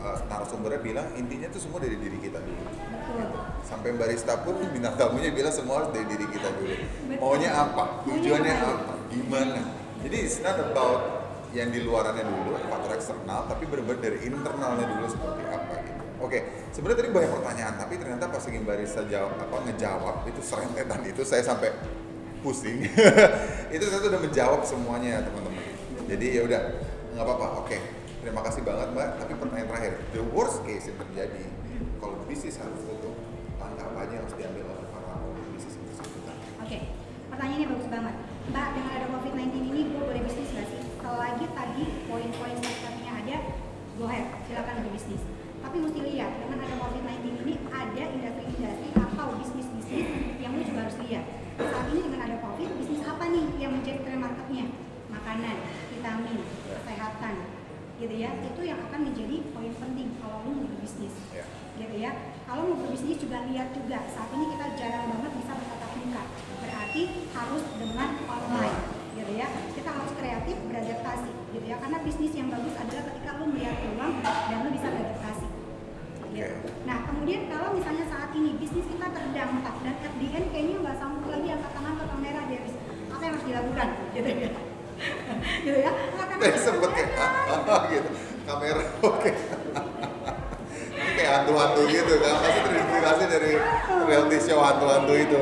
uh, 0.00 0.18
narasumbernya 0.28 0.80
bilang 0.80 1.08
intinya 1.16 1.48
tuh 1.52 1.60
semua 1.60 1.78
dari 1.84 1.96
diri 2.00 2.16
kita 2.20 2.40
dulu. 2.40 2.64
Betul. 2.64 3.28
Sampai 3.64 3.92
barista 3.96 4.40
pun 4.40 4.56
bintang 4.72 4.96
tamunya 4.96 5.30
bilang 5.32 5.52
semua 5.52 5.84
harus 5.84 5.90
dari 5.92 6.08
diri 6.08 6.26
kita 6.32 6.48
dulu. 6.56 6.74
Betul. 6.76 7.20
Maunya 7.20 7.50
apa? 7.52 7.84
Maunya 8.04 8.16
Tujuannya 8.20 8.54
apa? 8.56 8.68
apa? 8.72 8.92
Gimana? 9.12 9.60
Jadi 10.00 10.16
it's 10.16 10.40
not 10.40 10.56
about 10.56 11.19
yang 11.50 11.68
di 11.74 11.82
luarannya 11.82 12.24
dulu, 12.24 12.54
faktor 12.70 12.92
eksternal, 12.94 13.50
tapi 13.50 13.66
benar-benar 13.66 14.00
dari 14.00 14.18
internalnya 14.26 14.86
dulu 14.86 15.06
seperti 15.10 15.42
apa 15.50 15.74
gitu. 15.82 16.02
Oke, 16.20 16.38
sebenarnya 16.70 16.98
tadi 17.00 17.10
banyak 17.16 17.32
pertanyaan, 17.32 17.74
tapi 17.80 17.94
ternyata 17.96 18.24
pas 18.28 18.42
lagi 18.44 18.60
barista 18.60 19.02
jawab 19.08 19.32
apa 19.40 19.56
ngejawab 19.66 20.16
itu 20.28 20.40
serentetan 20.44 21.00
itu 21.08 21.22
saya 21.24 21.42
sampai 21.42 21.72
pusing. 22.44 22.84
itu 23.74 23.84
saya 23.88 23.98
tuh 24.04 24.10
udah 24.12 24.22
menjawab 24.22 24.60
semuanya 24.62 25.24
teman-teman. 25.24 25.64
Jadi 26.06 26.26
ya 26.36 26.42
udah 26.44 26.60
nggak 27.16 27.24
apa-apa. 27.24 27.46
Oke, 27.64 27.76
terima 28.20 28.44
kasih 28.44 28.62
banget 28.62 28.92
mbak. 28.92 29.08
Tapi 29.16 29.32
pertanyaan 29.40 29.68
terakhir, 29.72 29.92
the 30.12 30.22
worst 30.30 30.60
case 30.68 30.92
yang 30.92 30.98
terjadi 31.08 31.44
kalau 32.00 32.16
bisnis 32.24 32.56
harus 32.56 32.80
tutup, 32.84 33.12
langkah 33.60 33.92
apa 33.92 34.08
aja 34.08 34.12
yang 34.16 34.24
harus 34.24 34.36
diambil 34.40 34.64
oleh 34.72 34.86
para 34.88 35.20
pemilik 35.20 35.50
bisnis 35.52 35.76
bersangkutan? 35.84 36.36
Oke, 36.64 36.78
pertanyaannya 37.28 37.68
bagus 37.76 37.88
banget. 37.92 38.14
Mbak, 38.50 38.68
dengan 38.72 38.92
ada 38.96 39.06
COVID-19 39.12 39.54
ini, 39.68 39.80
gue 39.92 40.02
boleh 40.02 40.22
bisnis 40.24 40.48
nggak 40.56 40.68
sih? 40.72 40.82
Selagi 40.96 41.46
tadi 41.52 41.82
poin-poin 42.08 42.56
strategi-nya 42.56 43.12
ada, 43.20 43.36
go 44.00 44.04
ahead, 44.08 44.26
silakan 44.48 44.74
berbisnis. 44.80 45.22
Tapi 45.60 45.76
mesti 45.76 46.00
lihat, 46.00 46.32
dengan 46.40 46.58
ada 46.64 46.74
COVID-19 46.80 47.24
ini, 47.44 47.54
ada 47.68 48.02
industri-industri 48.16 48.88
atau 48.96 49.26
bisnis-bisnis 49.36 50.08
yang 50.40 50.50
lu 50.56 50.64
juga 50.64 50.88
harus 50.88 50.96
lihat. 51.04 51.24
Saat 51.60 51.86
ini 51.92 52.00
dengan 52.08 52.20
ada 52.24 52.36
COVID, 52.40 52.68
bisnis 52.80 53.04
apa 53.04 53.24
nih 53.28 53.44
yang 53.60 53.76
menjadi 53.76 54.00
tren 54.00 54.24
marketnya? 54.24 54.72
Makanan, 55.12 55.56
vitamin, 55.92 56.38
kesehatan, 56.64 57.34
gitu 58.00 58.14
ya. 58.16 58.30
Itu 58.40 58.60
yang 58.64 58.80
akan 58.88 59.12
menjadi 59.12 59.36
poin 59.52 59.72
penting 59.76 60.16
kalau 60.16 60.48
lu 60.48 60.64
mau 60.64 60.80
berbisnis 61.00 61.16
Ya. 61.32 61.44
gitu 61.80 61.96
ya. 61.96 62.12
Kalau 62.44 62.62
mau 62.68 62.76
berbisnis 62.84 63.16
juga 63.16 63.40
lihat 63.48 63.72
juga 63.72 63.98
saat 64.12 64.28
ini 64.36 64.44
kita 64.52 64.66
jarang 64.76 65.04
banget 65.08 65.32
bisa 65.40 65.52
bertatap 65.56 65.90
muka. 65.96 66.22
Berarti 66.60 67.02
harus 67.32 67.62
dengan 67.80 68.08
online 68.28 68.76
gitu 69.16 69.32
ya. 69.32 69.48
Kita 69.72 69.90
harus 69.96 70.12
kreatif 70.12 70.56
beradaptasi 70.68 71.30
gitu 71.56 71.64
ya. 71.64 71.76
Karena 71.80 71.98
bisnis 72.04 72.32
yang 72.36 72.48
bagus 72.52 72.74
adalah 72.76 73.04
ketika 73.08 73.30
lu 73.40 73.44
melihat 73.48 73.76
peluang 73.80 74.14
dan 74.20 74.58
lu 74.60 74.68
bisa 74.76 74.86
beradaptasi. 74.92 75.46
Gitu. 76.36 76.56
Nah 76.84 76.98
kemudian 77.08 77.40
kalau 77.48 77.68
misalnya 77.74 78.04
saat 78.12 78.30
ini 78.36 78.54
bisnis 78.60 78.84
kita 78.86 79.06
terdampak 79.08 79.74
dan 79.82 79.96
at 80.04 80.14
the 80.20 80.28
end 80.30 80.46
kayaknya 80.52 80.76
nggak 80.84 80.96
sanggup 81.00 81.26
lagi 81.26 81.48
angkat 81.48 81.72
tangan 81.74 81.94
ke 81.96 82.04
kamera 82.06 82.40
dia 82.46 82.58
habis 82.60 82.74
apa 83.10 83.22
yang 83.24 83.32
harus 83.34 83.46
dilakukan 83.48 83.88
gitu 84.14 84.28
ya. 84.30 84.50
gitu 85.64 85.78
ya. 85.80 85.90
Angkat 86.12 86.26
tangan 86.44 86.76
ke 86.76 86.88
kayak 86.92 87.10
kamera. 87.16 87.72
ah, 87.72 87.82
gitu 87.94 88.10
kamera 88.50 88.82
oke 89.04 89.18
kayak 89.22 89.59
hantu-hantu 91.30 91.80
gitu 91.86 92.14
kan. 92.18 92.34
Pasti 92.42 92.60
terinspirasi 92.66 93.24
dari 93.30 93.52
reality 94.06 94.38
show 94.42 94.58
hantu-hantu 94.58 95.14
itu. 95.14 95.40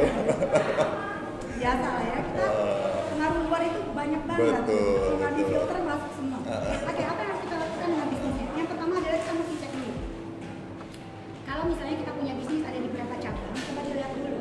Biasa 1.58 1.86
lah 1.90 2.04
ya 2.06 2.18
kita 2.22 2.46
pengaruh 3.10 3.40
luar 3.50 3.62
itu 3.66 3.80
banyak 3.90 4.22
banget. 4.28 4.62
Betul, 4.62 4.94
suka 5.10 5.28
di 5.34 5.42
filter 5.48 5.78
masuk 5.82 6.10
semua. 6.14 6.38
Oke 6.86 7.02
apa 7.02 7.18
yang 7.18 7.30
harus 7.34 7.42
kita 7.42 7.56
lakukan 7.58 7.88
dengan 7.90 8.08
bisnisnya? 8.12 8.46
Yang 8.54 8.68
pertama 8.70 8.92
adalah 9.02 9.18
kita 9.18 9.32
mesti 9.34 9.54
cek 9.58 9.70
dulu. 9.74 9.92
Kalau 11.48 11.64
misalnya 11.66 11.96
kita 11.98 12.12
punya 12.14 12.32
bisnis 12.38 12.62
ada 12.62 12.78
di 12.78 12.88
beberapa 12.88 13.14
cabang 13.18 13.52
coba 13.58 13.80
dilihat 13.82 14.12
dulu. 14.14 14.38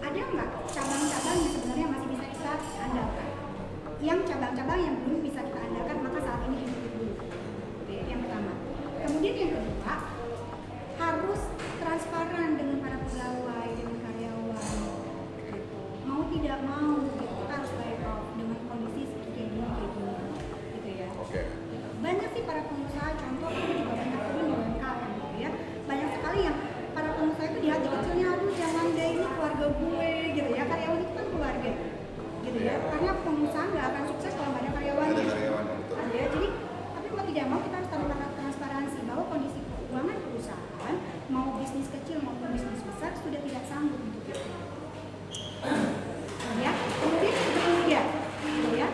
Ada 0.00 0.20
nggak 0.26 0.48
cabang-cabang 0.70 1.36
yang 1.38 1.52
sebenarnya 1.52 1.86
masih 1.90 2.08
bisa 2.14 2.24
kita 2.30 2.52
andalkan? 2.86 3.28
Yang 4.00 4.20
cabang-cabang 4.32 4.80
yang 4.80 4.94
belum 5.04 5.20
bisa 5.20 5.40
kita 5.44 5.58
andalkan 5.60 5.96
maka 6.00 6.18
saat 6.24 6.40
ini 6.46 6.56
ditutup 6.62 6.92
dulu. 6.94 7.14
Yang 7.90 8.20
pertama. 8.22 8.52
Kemudian 9.00 9.34
yang 9.34 9.50
kedua 9.56 9.94
tidak 16.30 16.58
mau 16.62 16.94
gitu, 17.02 17.24
kita 17.26 17.52
harus 17.52 17.72
lay 17.82 17.94
off 18.06 18.22
dengan 18.38 18.58
kondisi 18.66 19.02
seperti 19.10 19.30
kayak 19.34 19.48
gini 19.50 19.66
kayak 19.66 19.90
gini 19.90 20.14
gitu 20.72 20.88
ya 20.94 21.08
oke 21.18 21.40
banyak 22.00 22.28
sih 22.32 22.42
para 22.46 22.60
pengusaha 22.64 23.10
contoh 23.18 23.48
aku 23.50 23.70
juga 23.74 23.92
banyak 23.92 24.20
turun 24.24 24.44
di 24.46 24.54
UMKM 24.54 25.10
gitu 25.10 25.36
ya 25.36 25.50
banyak 25.84 26.08
sekali 26.14 26.38
yang 26.46 26.56
para 26.90 27.08
pengusaha 27.14 27.46
itu 27.50 27.58
di 27.60 27.68
hati 27.68 27.88
kecilnya 27.90 28.26
aduh 28.30 28.52
jangan 28.54 28.86
deh 28.94 29.08
ini 29.10 29.26
keluarga 29.26 29.66
gue 29.68 30.10
gitu 30.32 30.50
ya 30.54 30.64
karyawan 30.64 31.00
itu 31.00 31.12
kan 31.12 31.26
keluarga 31.28 31.70
gitu 32.40 32.58
ya 32.62 32.74
karena 32.88 33.10
pengusaha 33.20 33.64
nggak 33.68 33.86
akan 33.90 34.02
sukses 34.10 34.32
kalau 34.34 34.50
nggak 34.50 34.62
ada 34.64 34.70
karyawannya 34.74 35.14
ada 35.18 35.32
karyawan 35.34 35.64
betul 35.66 35.98
ya 36.10 36.24
jadi 36.30 36.48
tapi 36.90 37.06
mau 37.10 37.24
tidak 37.26 37.44
mau 37.46 37.60
kita 37.60 37.74
harus 37.76 37.90
taruh 37.90 38.08
transparansi 38.30 38.98
bahwa 39.04 39.24
kondisi 39.28 39.60
keuangan 39.60 40.16
perusahaan 40.24 40.94
mau 41.30 41.46
bisnis 41.58 41.88
kecil 41.90 42.16
maupun 42.22 42.48
bisnis 42.54 42.82
besar 42.82 43.10
sudah 43.18 43.40
tidak 43.42 43.62
sanggup 43.68 43.98
untuk 44.00 44.24
itu 44.24 44.48
ya 46.60 46.72
kemudian 46.74 47.32
yang 47.32 47.46
ketiga 47.54 48.00
gitu 48.42 48.70
ya 48.74 48.88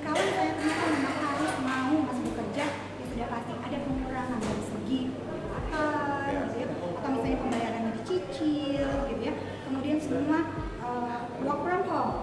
kalau 0.00 0.22
saya 0.32 0.50
ternyata 0.56 0.84
memang 0.90 1.16
harus 1.20 1.54
mau 1.60 1.92
masih 2.08 2.22
bekerja 2.32 2.64
ya 2.72 3.04
sudah 3.04 3.26
pasti 3.28 3.52
ada 3.58 3.78
pengurangan 3.84 4.38
dari 4.40 4.62
segi 4.64 5.00
pendapatan 5.12 6.34
gitu 6.46 6.56
ya 6.56 6.66
atau 6.96 7.08
misalnya 7.12 7.38
pembayarannya 7.42 7.90
dicicil 8.00 8.88
gitu 9.12 9.22
ya 9.22 9.34
kemudian 9.66 9.98
semua 10.00 10.38
uh, 10.80 11.18
work 11.44 11.60
from 11.62 11.82
home 11.84 12.14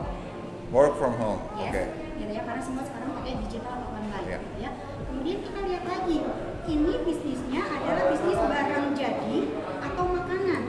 work 0.73 0.93
from 0.97 1.13
home 1.21 1.39
Yes, 1.59 1.71
oke 1.71 1.83
gitu 2.17 2.31
ya 2.33 2.41
karena 2.43 2.61
semua 2.63 2.83
sekarang 2.87 3.09
pakai 3.13 3.33
digital 3.45 3.73
atau 3.77 3.89
online 3.93 4.25
Ya. 4.25 4.37
gitu 4.39 4.57
ya. 4.63 4.71
Kemudian 5.03 5.37
kita 5.45 5.59
lihat 5.67 5.83
lagi, 5.85 6.17
ini 6.65 6.93
bisnisnya 7.05 7.61
adalah 7.61 8.05
bisnis 8.09 8.39
barang 8.39 8.87
jadi 8.95 9.35
atau 9.83 10.03
makanan. 10.09 10.61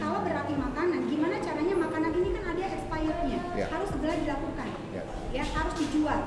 Kalau 0.00 0.18
berarti 0.24 0.54
makanan, 0.56 1.00
gimana 1.06 1.36
caranya 1.38 1.74
makanan 1.76 2.12
ini 2.16 2.28
kan 2.34 2.44
ada 2.50 2.64
expirednya, 2.72 3.38
Ya. 3.54 3.66
harus 3.68 3.88
segera 3.92 4.14
dilakukan, 4.16 4.68
Ya. 4.90 5.02
ya 5.30 5.44
harus 5.44 5.74
dijual. 5.76 6.20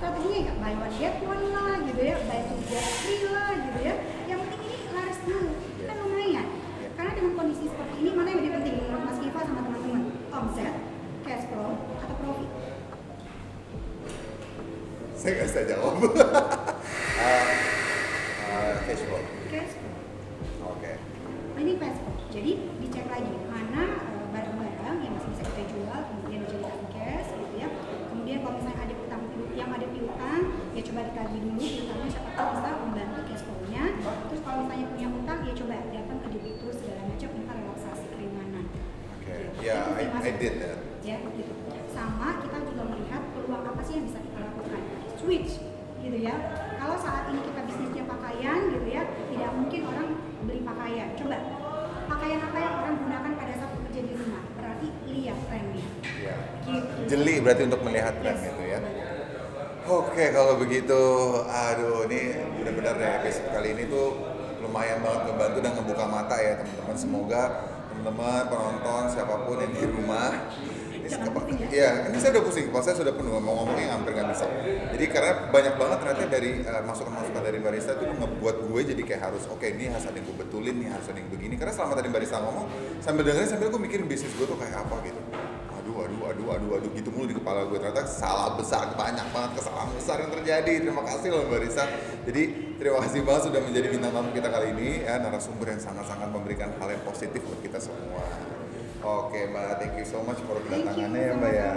Ya. 0.00 0.08
Strateginya 0.08 0.40
ya 0.48 0.52
buy 0.56 0.72
one 0.80 0.94
get 0.96 1.14
one 1.20 1.44
lah 1.52 1.76
gitu 1.84 2.00
ya, 2.00 2.16
buy 2.24 2.40
two 2.48 2.60
get 2.72 2.84
three 3.04 3.28
lah 3.28 3.52
gitu 3.52 3.80
ya. 3.84 3.94
Yang 4.24 4.38
penting 4.48 4.60
ini 4.64 4.76
laris 4.96 5.18
dulu, 5.28 5.50
kan 5.84 5.96
lumayan. 6.00 6.46
Ya. 6.80 6.88
Karena 6.96 7.12
dengan 7.12 7.32
kondisi 7.36 7.64
seperti 7.68 7.94
ini, 8.00 8.10
mana 8.16 8.28
yang 8.32 8.38
lebih 8.40 8.52
penting 8.56 8.74
menurut 8.80 9.02
Mas 9.04 9.18
Kifa 9.20 9.40
sama 9.44 9.60
teman-teman? 9.60 10.02
Omset, 10.32 10.74
cash 11.20 11.44
flow, 11.52 11.70
atau 12.00 12.16
profit? 12.16 12.50
saya 15.20 15.36
nggak 15.36 15.48
bisa 15.52 15.60
jawab 15.68 16.00
Ah, 17.20 17.44
ah, 18.48 18.72
cash 18.88 19.04
flow 19.04 19.20
Cash 19.52 19.76
flow. 19.76 19.92
oke 20.64 20.92
ini 21.60 21.76
passport. 21.76 22.16
Jadi 22.32 22.56
dicek 22.80 23.04
lagi 23.04 23.28
mana 23.52 23.84
eh, 24.00 24.24
barang-barang 24.32 24.96
yang 25.04 25.12
masih 25.12 25.28
bisa 25.36 25.44
kita 25.44 25.62
jual, 25.68 26.00
kemudian 26.08 26.40
dijadikan 26.48 26.80
cash 26.88 27.36
gitu 27.36 27.54
ya. 27.60 27.68
Kemudian 28.08 28.40
kalau 28.40 28.56
misalnya 28.56 28.80
ada 28.80 28.94
utang 28.96 29.22
yang 29.52 29.68
ada 29.68 29.86
piutang, 29.92 30.40
ya 30.72 30.80
coba 30.88 31.00
ditagih 31.04 31.40
dulu 31.44 31.60
piutangnya 31.60 32.08
siapa 32.08 32.30
tahu 32.32 32.48
bisa 32.56 32.70
membantu 32.80 33.20
cash 33.28 33.42
flow-nya. 33.44 33.84
Terus 34.00 34.40
kalau 34.40 34.56
misalnya 34.64 34.86
punya 34.88 35.08
utang, 35.12 35.38
ya 35.44 35.52
coba 35.52 35.74
datang 35.92 36.18
ke 36.24 36.28
debitur 36.32 36.72
segala 36.72 37.00
macam 37.04 37.28
minta 37.36 37.52
relaksasi 37.60 38.04
keringanan. 38.08 38.64
Itu 39.60 39.90
I. 39.94 40.04
I 40.08 40.32
did 40.36 40.54
that 40.60 40.78
Ya, 41.00 41.16
gitu. 41.16 41.52
Sama 41.90 42.40
kita 42.40 42.60
juga 42.62 42.82
melihat 42.86 43.22
peluang 43.32 43.64
apa 43.64 43.80
sih 43.80 43.96
yang 43.96 44.04
bisa 44.04 44.20
kita 44.20 44.38
lakukan. 44.38 44.80
Switch 45.16 45.52
gitu 46.00 46.18
ya. 46.18 46.34
Kalau 46.76 46.96
saat 46.96 47.28
ini 47.28 47.40
kita 47.40 47.60
bisnisnya 47.64 48.04
pakaian 48.04 48.60
gitu 48.68 48.88
ya, 48.88 49.02
tidak 49.08 49.50
mungkin 49.52 49.80
orang 49.84 50.08
beli 50.44 50.60
pakaian. 50.60 51.08
Coba 51.14 51.36
pakaian 52.06 52.40
apa 52.42 52.56
yang 52.58 52.74
orang 52.78 52.94
gunakan 53.00 53.32
pada 53.34 53.52
saat 53.54 53.70
bekerja 53.74 54.00
di 54.02 54.12
rumah? 54.14 54.42
Berarti 54.54 54.86
lihat 55.08 55.38
trennya. 55.44 55.86
ya 56.20 56.36
Gitu. 56.60 56.92
jeli 57.08 57.34
berarti 57.40 57.62
untuk 57.64 57.80
melihat 57.80 58.12
tren 58.20 58.36
Yes. 58.36 58.44
gitu 58.46 58.62
ya 58.62 58.80
Oke 59.88 60.24
kalau 60.30 60.54
begitu, 60.54 61.00
aduh 61.42 62.04
ini 62.06 62.30
benar-benar 62.54 62.94
ya 62.94 63.10
episode 63.18 63.48
kali 63.50 63.72
ini 63.74 63.88
tuh 63.88 64.22
lumayan 64.60 65.00
banget 65.00 65.20
ngebantu 65.26 65.58
dan 65.58 65.72
ngebuka 65.74 66.04
mata 66.06 66.36
ya 66.36 66.52
teman-teman. 66.60 66.94
Semoga 66.94 67.42
teman-teman 68.00 68.48
penonton 68.48 69.02
siapa 69.12 69.44
pun 69.44 69.60
yang 69.60 69.72
di 69.76 69.84
rumah, 69.84 70.32
ini 71.04 71.60
ya. 71.60 71.68
Iya, 71.68 71.90
ini 72.08 72.16
saya 72.16 72.38
udah 72.38 72.44
pusing, 72.48 72.72
kepala 72.72 72.84
saya 72.86 72.96
sudah 72.96 73.12
penuh 73.12 73.36
mau 73.42 73.60
ngomongnya 73.60 73.92
hampir 73.92 74.16
nggak 74.16 74.28
bisa. 74.32 74.46
Jadi 74.96 75.04
karena 75.12 75.32
banyak 75.52 75.74
banget 75.76 75.96
ternyata 76.00 76.24
dari 76.32 76.50
eh, 76.64 76.82
masukan-masukan 76.86 77.42
dari 77.44 77.58
barista 77.60 77.92
tuh 78.00 78.08
ngebuat 78.08 78.56
gue 78.72 78.80
jadi 78.94 79.02
kayak 79.04 79.22
harus 79.28 79.44
oke 79.52 79.66
ini 79.66 79.92
harus 79.92 80.06
ada 80.08 80.16
yang 80.16 80.26
gue 80.32 80.36
betulin 80.40 80.76
nih 80.80 80.88
harus 80.88 81.06
ada 81.12 81.18
yang 81.20 81.28
begini. 81.28 81.54
Karena 81.60 81.72
selama 81.76 81.92
tadi 81.98 82.08
barista 82.08 82.36
ngomong 82.40 82.66
sambil 83.04 83.22
dengerin 83.28 83.48
sambil 83.52 83.68
gue 83.68 83.80
mikirin 83.84 84.06
bisnis 84.08 84.32
gue 84.32 84.46
tuh 84.48 84.56
kayak 84.56 84.80
apa 84.80 84.96
gitu. 85.04 85.20
Aduh 85.82 85.96
aduh 86.06 86.22
aduh 86.30 86.46
aduh 86.56 86.70
aduh 86.80 86.90
gitu 86.96 87.08
mulu 87.12 87.26
di 87.28 87.36
kepala 87.36 87.68
gue 87.68 87.76
ternyata 87.76 88.06
salah 88.06 88.54
besar 88.56 88.94
banyak 88.96 89.26
banget 89.34 89.60
kesalahan 89.60 89.90
besar 89.92 90.16
yang 90.22 90.30
terjadi 90.30 90.72
terima 90.86 91.02
kasih 91.02 91.28
loh 91.34 91.42
mbak 91.50 91.66
Risa 91.66 91.84
jadi 92.22 92.69
terima 92.80 92.98
kasih 93.04 93.20
banget 93.28 93.42
sudah 93.52 93.60
menjadi 93.60 93.86
bintang 93.92 94.12
tamu 94.16 94.32
kita 94.32 94.48
kali 94.48 94.66
ini 94.72 95.04
ya 95.04 95.20
narasumber 95.20 95.68
yang 95.68 95.82
sangat-sangat 95.84 96.28
memberikan 96.32 96.72
hal 96.80 96.88
yang 96.88 97.04
positif 97.04 97.44
buat 97.44 97.60
kita 97.60 97.76
semua 97.76 98.24
Oke 99.00 99.48
mbak, 99.48 99.80
thank 99.80 99.96
you 99.96 100.04
so 100.04 100.20
much 100.20 100.36
for 100.44 100.60
kedatangannya 100.60 101.20
ya 101.24 101.32
mbak 101.32 101.52
ya. 101.56 101.72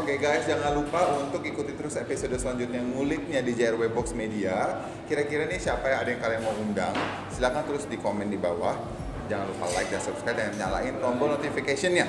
Oke 0.00 0.16
guys, 0.16 0.48
jangan 0.48 0.80
lupa 0.80 1.20
untuk 1.20 1.44
ikuti 1.44 1.76
terus 1.76 2.00
episode 2.00 2.32
selanjutnya 2.40 2.80
nguliknya 2.88 3.44
di 3.44 3.52
JRW 3.52 3.92
Box 3.92 4.16
Media. 4.16 4.80
Kira-kira 5.04 5.44
nih 5.44 5.60
siapa 5.60 5.92
yang 5.92 6.00
ada 6.00 6.08
yang 6.08 6.20
kalian 6.24 6.40
mau 6.40 6.56
undang? 6.56 6.96
Silahkan 7.28 7.68
terus 7.68 7.84
di 7.84 8.00
komen 8.00 8.32
di 8.32 8.40
bawah. 8.40 8.80
Jangan 9.28 9.44
lupa 9.44 9.68
like 9.76 9.92
dan 9.92 10.00
subscribe 10.00 10.40
dan 10.40 10.56
nyalain 10.56 10.96
tombol 11.04 11.36
notification-nya. 11.36 12.08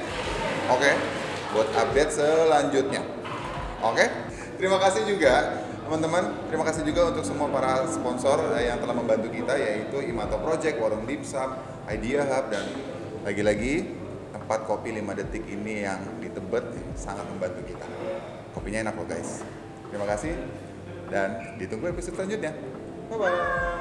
Oke, 0.71 0.91
buat 1.51 1.67
update 1.75 2.11
selanjutnya. 2.15 3.03
Oke, 3.83 4.07
terima 4.55 4.79
kasih 4.79 5.03
juga 5.03 5.67
teman-teman. 5.89 6.45
Terima 6.53 6.61
kasih 6.69 6.85
juga 6.85 7.09
untuk 7.09 7.25
semua 7.25 7.49
para 7.49 7.81
sponsor 7.89 8.53
eh, 8.61 8.69
yang 8.69 8.77
telah 8.77 8.93
membantu 8.93 9.33
kita 9.33 9.57
yaitu 9.57 10.05
Imato 10.05 10.37
Project, 10.37 10.77
Warung 10.77 11.09
Dimsum, 11.09 11.57
Idea 11.89 12.21
Hub 12.29 12.53
dan 12.53 12.61
lagi-lagi 13.25 13.89
tempat 14.29 14.69
kopi 14.69 14.93
5 14.93 15.01
detik 15.17 15.49
ini 15.49 15.89
yang 15.89 15.97
di 16.21 16.29
Tebet 16.29 16.77
sangat 16.93 17.25
membantu 17.25 17.65
kita. 17.65 17.89
Kopinya 18.53 18.85
enak 18.85 19.01
loh 19.01 19.09
guys. 19.09 19.41
Terima 19.89 20.05
kasih 20.05 20.37
dan 21.09 21.57
ditunggu 21.57 21.89
episode 21.89 22.13
selanjutnya. 22.21 22.53
Bye 23.09 23.17
bye. 23.17 23.78